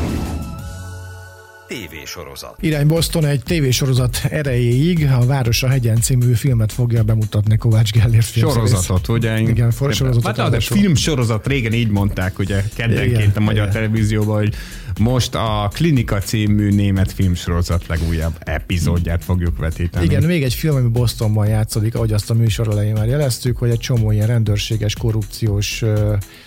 [1.67, 2.55] TV sorozat.
[2.59, 8.25] Irány Boston egy tévésorozat erejéig a Város a hegyen című filmet fogja bemutatni Kovács Gellért.
[8.25, 9.39] Sorozatot, ugye?
[9.39, 10.25] Igen, for, sorozatot.
[10.25, 10.77] Hát, de ráadásul.
[10.77, 13.73] filmsorozat régen így mondták, ugye keddenként Igen, a magyar igen.
[13.73, 14.55] televízióban, hogy
[14.99, 20.05] most a Klinika című német filmsorozat legújabb epizódját fogjuk vetíteni.
[20.05, 23.69] Igen, még egy film, ami Bostonban játszódik, ahogy azt a műsor elején már jeleztük, hogy
[23.69, 25.83] egy csomó ilyen rendőrséges, korrupciós,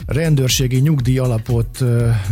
[0.06, 1.84] rendőrségi nyugdíj alapot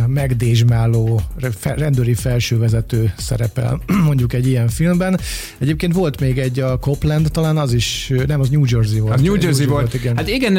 [0.07, 1.21] megdésmáló
[1.63, 5.19] rendőri felsővezető szerepel mondjuk egy ilyen filmben.
[5.57, 9.13] Egyébként volt még egy a Copland, talán az is, nem, az New Jersey volt.
[9.13, 9.93] Az New Jersey volt.
[9.93, 10.17] igen.
[10.17, 10.57] Hát igen,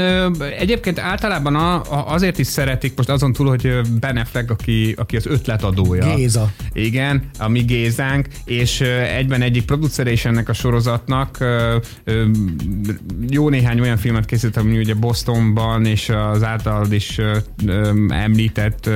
[0.58, 5.26] egyébként általában a, azért is szeretik, most azon túl, hogy Ben Affleck, aki, aki az
[5.26, 6.14] ötletadója.
[6.14, 6.52] Géza.
[6.72, 8.82] Igen, a mi Gézánk, és
[9.16, 11.38] egyben egyik producere is ennek a sorozatnak.
[13.28, 17.20] Jó néhány olyan filmet készült, ami ugye Bostonban, és az általad is
[18.08, 18.90] említett,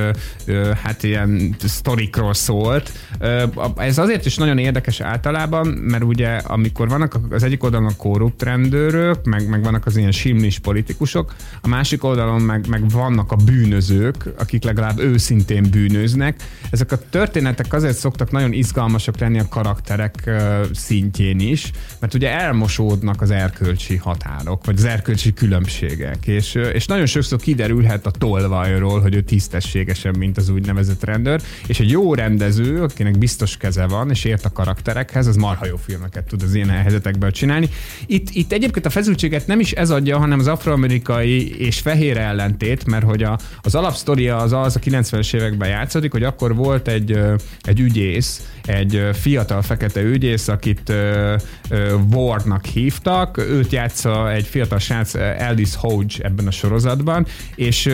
[0.83, 2.91] hát ilyen sztorikról szólt.
[3.75, 8.43] Ez azért is nagyon érdekes általában, mert ugye amikor vannak az egyik oldalon a korrupt
[8.43, 13.35] rendőrök, meg, meg vannak az ilyen simlis politikusok, a másik oldalon meg, meg vannak a
[13.35, 16.43] bűnözők, akik legalább őszintén bűnöznek.
[16.69, 22.31] Ezek a történetek azért szoktak nagyon izgalmasak lenni a karakterek ö, szintjén is, mert ugye
[22.31, 29.01] elmosódnak az erkölcsi határok, vagy az erkölcsi különbségek, és, és nagyon sokszor kiderülhet a tolvajról,
[29.01, 34.09] hogy ő tisztességesebb, mint az úgynevezett rendőr, és egy jó rendező, akinek biztos keze van,
[34.09, 37.69] és ért a karakterekhez, az marha jó filmeket tud az ilyen helyzetekben csinálni.
[38.05, 42.85] Itt, itt egyébként a feszültséget nem is ez adja, hanem az afroamerikai és fehér ellentét,
[42.85, 47.19] mert hogy a, az alapsztoria az az a 90-es években játszódik, hogy akkor volt egy,
[47.61, 50.93] egy ügyész, egy fiatal fekete ügyész, akit
[52.13, 57.89] Wardnak hívtak, őt játsza egy fiatal srác, Aldis Hodge ebben a sorozatban, és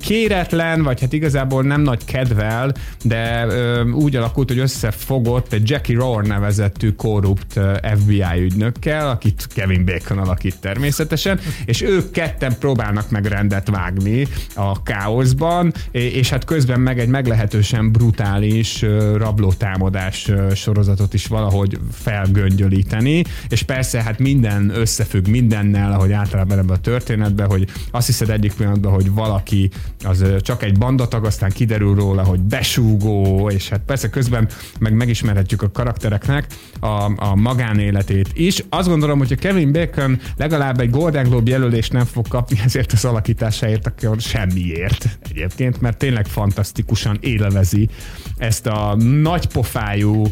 [0.00, 2.74] kéretlen, vagy hát igazából nem nagy kedvel,
[3.04, 3.46] de
[3.92, 7.60] úgy alakult, hogy összefogott egy Jackie Rohr nevezettű korrupt
[8.00, 14.82] FBI ügynökkel, akit Kevin Bacon alakít természetesen, és ők ketten próbálnak meg rendet vágni a
[14.82, 18.84] káoszban, és- hát közben meg egy meglehetősen brutális
[19.14, 26.80] rablótámadás sorozatot is valahogy felgöngyölíteni, és persze hát minden összefügg mindennel, ahogy általában ebben a
[26.80, 29.70] történetben, hogy azt hiszed egyik pillanatban, hogy valaki
[30.04, 34.48] az csak egy bandatag, aztán kiderül róla, hogy besúgó, és hát persze közben
[34.78, 36.46] meg megismerhetjük a karaktereknek
[36.80, 38.64] a, a magánéletét is.
[38.68, 42.92] Azt gondolom, hogy a Kevin Bacon legalább egy Golden Globe jelölést nem fog kapni ezért
[42.92, 47.88] az alakításáért, akkor semmiért egyébként, mert tényleg fantasztikusan élvezi
[48.36, 50.24] ezt a nagypofájú,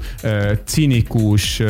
[0.65, 1.63] cinikus,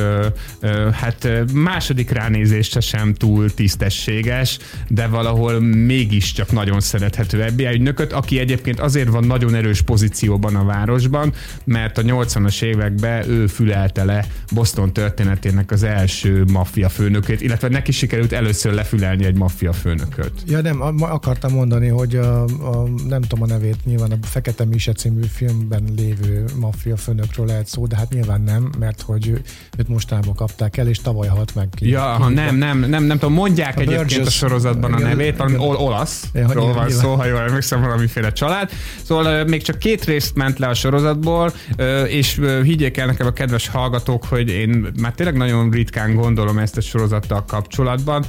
[0.92, 4.58] hát második ránézésre sem túl tisztességes,
[4.88, 6.80] de valahol mégiscsak nagyon
[7.16, 11.32] szerethető FBI ügynököt, aki egyébként azért van nagyon erős pozícióban a városban,
[11.64, 17.92] mert a 80-as években ő fülelte le Boston történetének az első maffia főnökét, illetve neki
[17.92, 20.32] sikerült először lefülelni egy maffia főnököt.
[20.46, 24.64] Ja nem, a- akartam mondani, hogy a, a, nem tudom a nevét, nyilván a Fekete
[24.64, 29.28] Mise című filmben lévő maffia főnökről lehet szó, de hát nyilván nem, mert hogy
[29.78, 31.88] őt mostában kapták el, és tavaly halt meg ki.
[31.88, 35.36] Ja, ha nem, nem, nem, nem tudom, mondják A egyébként a Burgess- sorozatban a nevét,
[35.36, 36.88] valami olasz, Ja, van nyilván.
[37.06, 38.70] Szó, ha jól emlékszem, valamiféle család.
[39.02, 41.52] Szóval még csak két részt ment le a sorozatból,
[42.06, 46.76] és higgyék el nekem a kedves hallgatók, hogy én már tényleg nagyon ritkán gondolom ezt
[46.76, 48.24] a sorozattal kapcsolatban,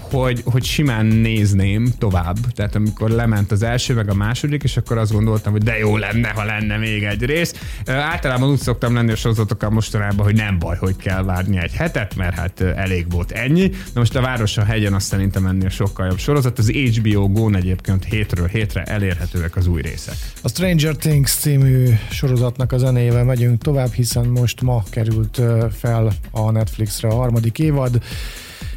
[0.00, 2.36] hogy, hogy simán nézném tovább.
[2.54, 5.96] Tehát amikor lement az első, meg a második, és akkor azt gondoltam, hogy de jó
[5.96, 7.54] lenne, ha lenne még egy rész.
[7.86, 12.16] Általában úgy szoktam lenni a sorozatokkal mostanában, hogy nem baj, hogy kell várni egy hetet,
[12.16, 13.68] mert hát elég volt ennyi.
[13.68, 16.58] Na most a Város a hegyen azt szerintem ennél sokkal jobb sorozat.
[16.58, 20.14] Az HBO Go-n egyébként hétről hétre elérhetőek az új részek.
[20.42, 25.40] A Stranger Things című sorozatnak a zenével megyünk tovább, hiszen most ma került
[25.72, 28.02] fel a Netflixre a harmadik évad.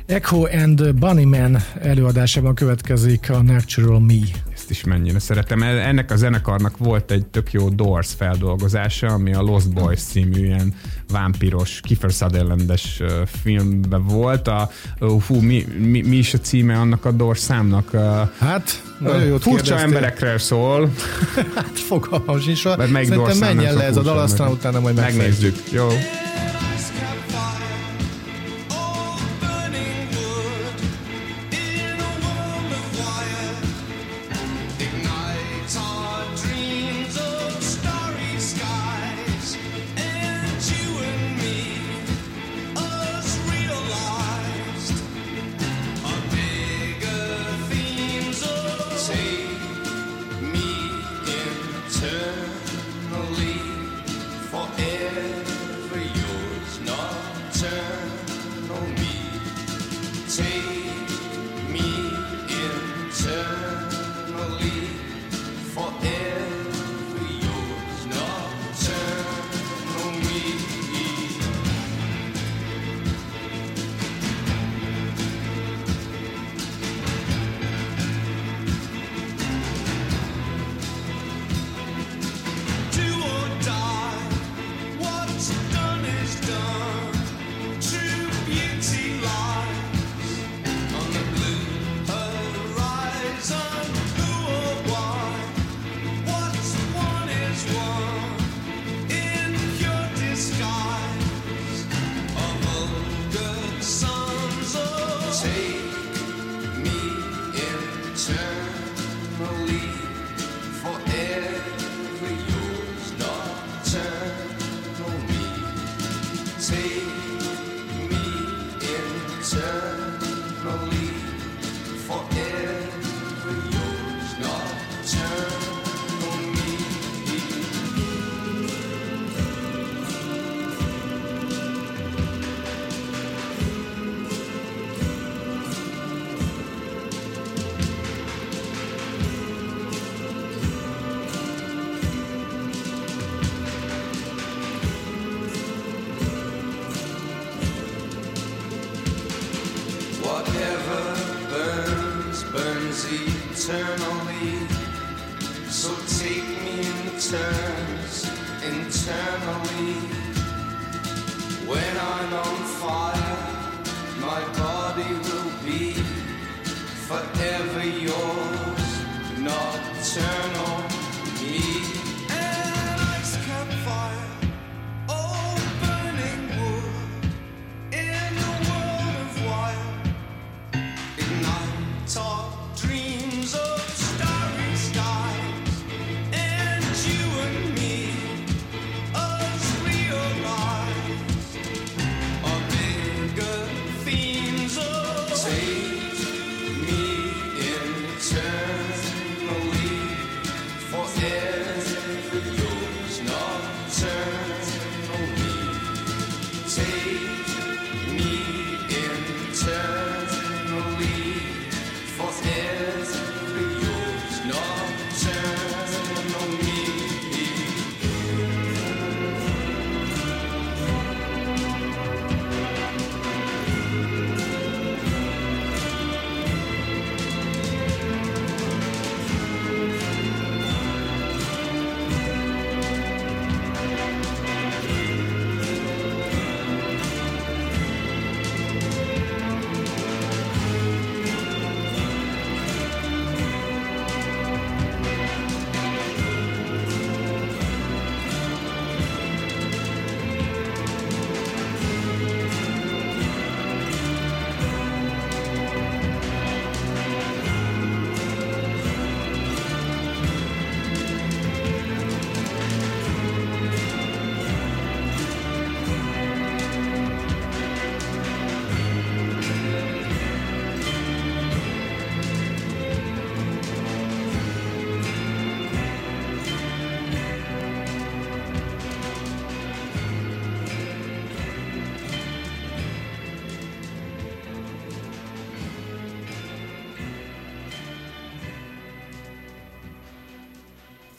[0.08, 4.14] Echo and Bunnyman előadásában következik a Natural Me.
[4.54, 5.62] Ezt is mennyire szeretem.
[5.62, 10.46] E- Ennek a zenekarnak volt egy tök jó Doors feldolgozása, ami a Lost Boys című
[10.46, 10.74] ilyen
[11.12, 14.48] vámpiros, Kiefer Sutherlandes ö, filmben volt.
[14.48, 14.70] A,
[15.20, 17.92] fú, mi, mi, mi, is a címe annak a Doors számnak?
[18.40, 19.86] Hát, nagyon jót Furcsa kérdeztél.
[19.86, 20.90] emberekről szól.
[21.56, 22.64] Hát fogalmam sincs.
[22.64, 24.96] Vagy melyik Szerintem menjen le ez a dal, aztán utána majd.
[24.96, 25.56] Megnézzük.
[25.72, 25.88] Jó.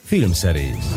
[0.09, 0.94] Filmszerész.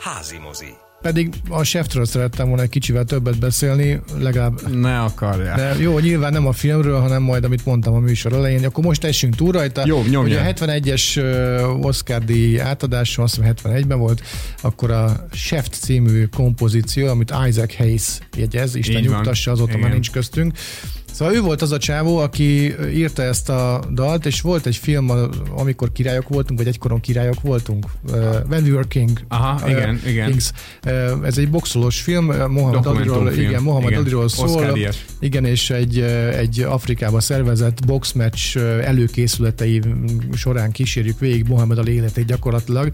[0.00, 0.66] Házi mozi.
[1.02, 5.54] Pedig a Sheftről szerettem volna egy kicsivel többet beszélni, legalább Ne akarja.
[5.56, 8.64] De jó, nyilván nem a filmről, hanem majd, amit mondtam a műsor elején.
[8.64, 9.82] Akkor most essünk túl rajta.
[9.86, 10.40] Jó, nyomja.
[10.40, 14.22] Ugye a 71-es ö, Oscar díj átadása, azt hiszem 71-ben volt,
[14.60, 19.92] akkor a Shaft című kompozíció, amit Isaac Hayes jegyez, Isten nyugtassa, azóta már Igen.
[19.92, 20.52] nincs köztünk.
[21.12, 25.10] Szóval ő volt az a csávó, aki írta ezt a dalt, és volt egy film,
[25.56, 27.86] amikor királyok voltunk, vagy egykoron királyok voltunk.
[28.08, 28.14] Uh,
[28.48, 29.20] When We Were King.
[29.28, 30.28] Aha, Uh, igen, igen.
[30.30, 30.50] Kings.
[30.86, 34.00] Uh, ez egy boxolós film, Mohamed Aliról, igen, Mohamed Igen.
[34.00, 34.72] Aliról szól.
[34.72, 35.04] díjas.
[35.20, 35.98] Igen, és egy,
[36.36, 39.80] egy Afrikába szervezett boxmatch előkészületei
[40.34, 42.90] során kísérjük végig Mohamed Ali életét gyakorlatilag.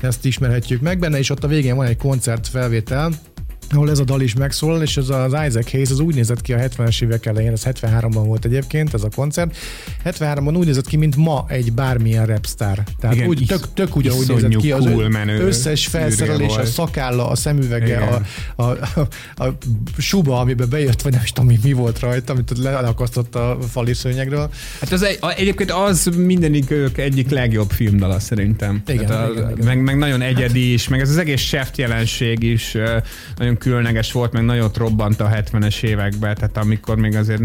[0.00, 3.12] Ezt ismerhetjük meg benne, és ott a végén van egy koncert felvétel,
[3.72, 6.52] ahol ez a dal is megszólal, és ez az Isaac Hayes, az úgy nézett ki
[6.52, 9.56] a 70-es évek elején, ez 73-ban volt egyébként ez a koncert.
[10.04, 12.78] 73-ban úgy nézett ki, mint ma egy bármilyen rapstar.
[13.00, 16.56] Tehát Igen, úgy, is- tök, tök ugyanúgy iszonyú nézett ki, az cool menő összes felszerelés,
[16.56, 18.26] a szakálla, a szemüvege, a, Igen.
[18.56, 19.56] a, a, a,
[19.98, 23.58] suba, amiben bejött, vagy nem is tudom, mi, mi volt rajta, amit ott leakasztott a
[23.70, 24.50] fali szőnyegről.
[24.80, 28.82] Hát az egy, a, egyébként az mindenik ők egyik legjobb filmdala szerintem.
[28.86, 29.66] Igen, Tehát a, igen, igen.
[29.66, 32.76] Meg, meg nagyon egyedi is, meg ez az egész Shaft jelenség is
[33.36, 37.42] nagyon különleges volt, meg nagyon robbant a 70-es években, tehát amikor még azért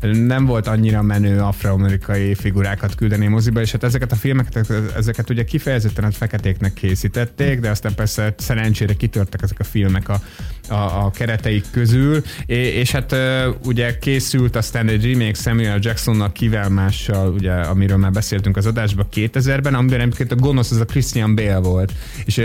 [0.00, 5.44] nem volt annyira menő afroamerikai figurákat küldeni moziba, és hát ezeket a filmeket, ezeket ugye
[5.44, 10.20] kifejezetten a feketéknek készítették, de aztán persze szerencsére kitörtek ezek a filmek a,
[10.68, 13.16] a, a kereteik közül, és, és hát
[13.64, 19.06] ugye készült aztán egy remake Samuel Jacksonnak kivel mással, ugye, amiről már beszéltünk az adásban
[19.14, 21.92] 2000-ben, amiben egyébként a gonosz az a Christian Bale volt,
[22.24, 22.42] és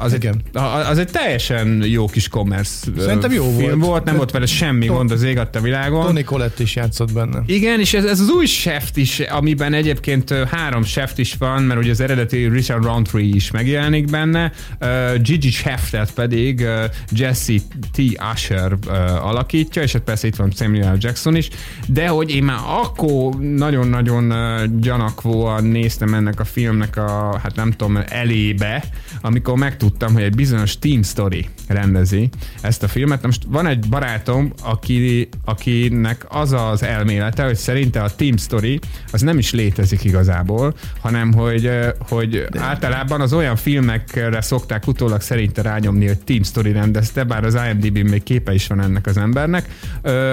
[0.00, 0.42] az, egy, Igen.
[0.52, 3.90] a- az egy teljesen jó kis commerce ö, Szerintem jó film volt.
[3.90, 6.04] volt, nem volt vele semmi To- gond az ég adta világon.
[6.06, 7.42] Tony Collette is játszott benne.
[7.46, 11.80] Igen, és ez, ez az új Shaft is, amiben egyébként három Shaft is van, mert
[11.80, 17.54] ugye az eredeti Richard Roundtree is megjelenik benne, uh, Gigi Shaftet pedig uh, Jesse
[17.92, 17.98] T.
[18.32, 21.48] Usher uh, alakítja, és hát persze itt van Samuel Jackson is,
[21.86, 27.70] de hogy én már akkor nagyon-nagyon uh, gyanakvóan néztem ennek a filmnek a, hát nem
[27.70, 28.84] tudom, elébe,
[29.20, 32.27] amikor megtudtam, hogy egy bizonyos Team Story rendezi
[32.60, 33.20] ezt a filmet.
[33.20, 38.78] Na most van egy barátom, aki, akinek az az elmélete, hogy szerinte a Team Story
[39.12, 41.70] az nem is létezik igazából, hanem hogy,
[42.08, 47.58] hogy általában az olyan filmekre szokták utólag szerinte rányomni, hogy Team Story rendezte, bár az
[47.70, 49.68] IMDb-n még képe is van ennek az embernek,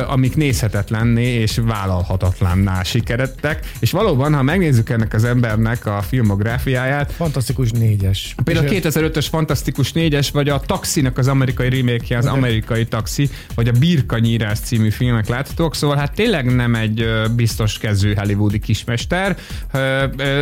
[0.07, 7.71] amik nézhetetlenné és vállalhatatlanná sikeredtek, és valóban, ha megnézzük ennek az embernek a filmográfiáját, Fantasztikus
[7.71, 8.35] négyes.
[8.43, 13.29] Például a És 2005-ös Fantasztikus 4-es, vagy a Taxinak az amerikai remake az amerikai Taxi,
[13.55, 17.05] vagy a Birka nyírás című filmek láthatók, szóval hát tényleg nem egy
[17.36, 19.38] biztos kezű hollywoodi kismester,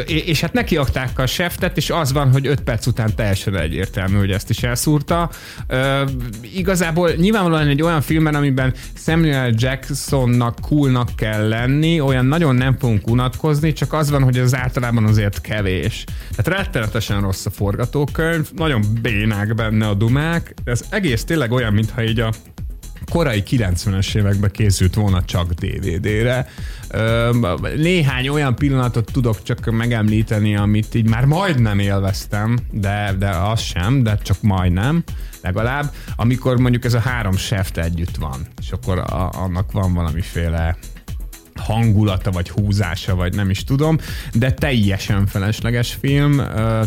[0.05, 4.31] és hát nekiakták a seftet, és az van, hogy 5 perc után teljesen egyértelmű, hogy
[4.31, 5.29] ezt is elszúrta.
[6.55, 13.07] Igazából nyilvánvalóan egy olyan filmben, amiben Samuel Jacksonnak coolnak kell lenni, olyan nagyon nem fogunk
[13.07, 16.03] unatkozni, csak az van, hogy az általában azért kevés.
[16.35, 21.73] Tehát rettenetesen rossz a forgatókönyv, nagyon bénák benne a dumák, de ez egész tényleg olyan,
[21.73, 22.31] mintha így a
[23.11, 26.47] korai 90-es években készült volna csak DVD-re.
[27.75, 34.03] Néhány olyan pillanatot tudok csak megemlíteni, amit így már majdnem élveztem, de, de az sem,
[34.03, 35.03] de csak majdnem
[35.41, 40.77] legalább, amikor mondjuk ez a három seft együtt van, és akkor a, annak van valamiféle
[41.63, 43.97] hangulata, vagy húzása, vagy nem is tudom,
[44.33, 46.41] de teljesen felesleges film,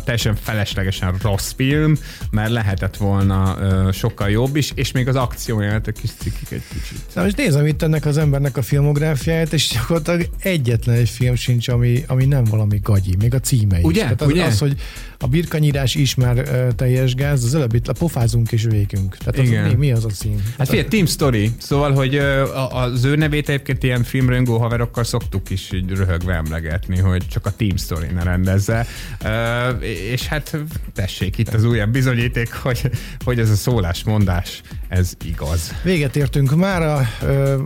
[0.05, 1.97] teljesen feleslegesen rossz film,
[2.31, 3.57] mert lehetett volna
[3.93, 6.99] sokkal jobb is, és még az akciójátok is cikik egy kicsit.
[7.15, 11.69] Na most nézem itt ennek az embernek a filmográfiáját, és gyakorlatilag egyetlen egy film sincs,
[11.69, 13.85] ami, ami nem valami gagyi, még a címe is.
[13.85, 14.01] Ugye?
[14.03, 14.45] Tehát az, Ugye?
[14.45, 14.75] az, hogy
[15.19, 19.17] a birkanyírás is már uh, teljes gáz, az előbb itt a pofázunk és végünk.
[19.17, 19.69] Tehát az, Igen.
[19.69, 20.43] mi, mi, az a cím?
[20.59, 25.51] Hát figyelj, Team Story, szóval, hogy a- az ő nevét egyébként ilyen filmröngó haverokkal szoktuk
[25.51, 28.87] is így röhögve emlegetni, hogy csak a Team Story ne rendezze.
[29.25, 29.69] Ö,
[30.13, 30.57] És hát
[30.95, 32.91] tessék itt az újabb bizonyíték, hogy,
[33.25, 35.75] hogy ez a szólásmondás, ez igaz.
[35.83, 37.09] Véget értünk már,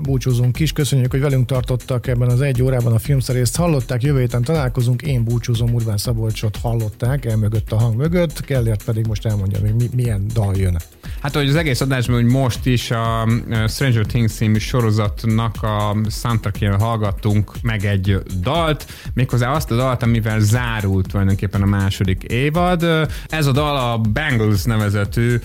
[0.02, 0.72] búcsúzunk is.
[0.72, 3.56] Köszönjük, hogy velünk tartottak ebben az egy órában a filmszerészt.
[3.56, 5.02] Hallották, jövő héten találkozunk.
[5.02, 8.40] Én búcsúzom, Urbán Szabolcsot hallották, el mögött a hang mögött.
[8.40, 10.78] Kellért pedig most elmondja, hogy mi, milyen dal jön.
[11.20, 13.28] Hát, hogy az egész adásban, hogy most is a
[13.68, 20.40] Stranger Things című sorozatnak a soundtrackjén hallgattunk meg egy dalt, méghozzá azt a dalt, amivel
[20.40, 22.86] zárult tulajdonképpen a második évad.
[23.26, 25.38] Ez a dal a Bangles nevezetű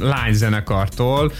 [0.00, 1.32] lányzenekartól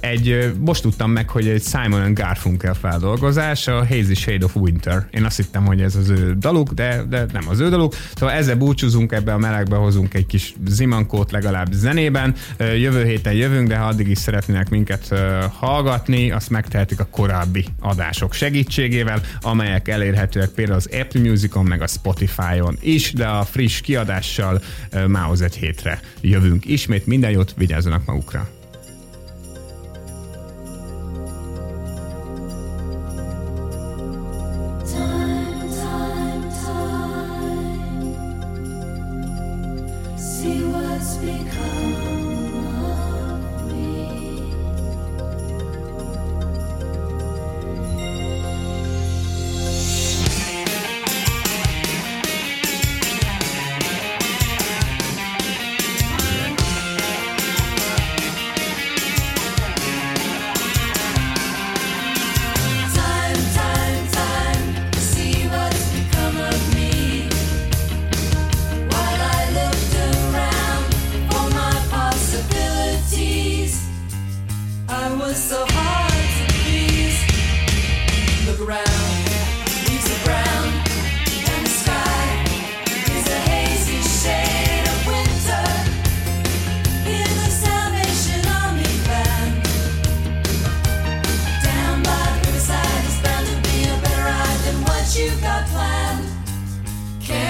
[0.00, 5.08] egy, most tudtam meg, hogy egy Simon and Garfunkel feldolgozás, a Hazy Shade of Winter.
[5.10, 7.94] Én azt hittem, hogy ez az ő daluk, de, de nem az ő daluk.
[8.14, 12.34] Szóval ezzel búcsúzunk, ebbe a melegbe hozunk egy kis zimankót legalább zenében.
[12.58, 15.14] Jövő héten jövünk, de ha addig is szeretnének minket
[15.58, 21.86] hallgatni, azt megtehetik a korábbi adások segítségével, amelyek elérhetőek például az Apple Musicon, meg a
[21.86, 24.62] Spotify-on is, de a friss kiadással
[25.06, 26.66] mához egy hétre jövünk.
[26.66, 28.61] Ismét minden jót, vigyázzanak magukra!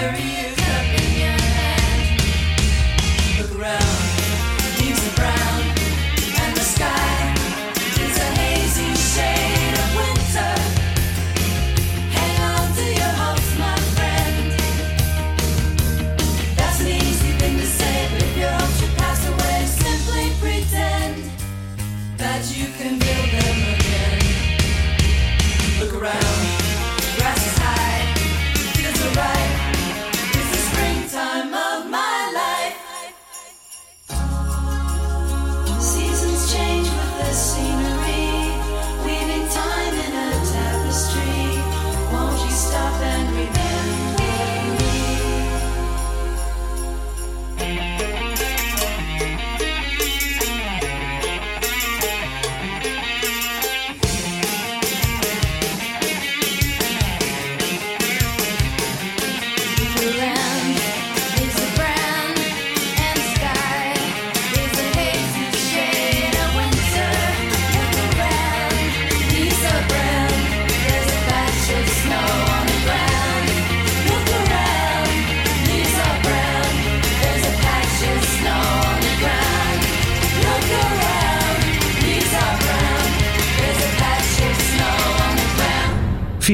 [0.03, 0.52] There you.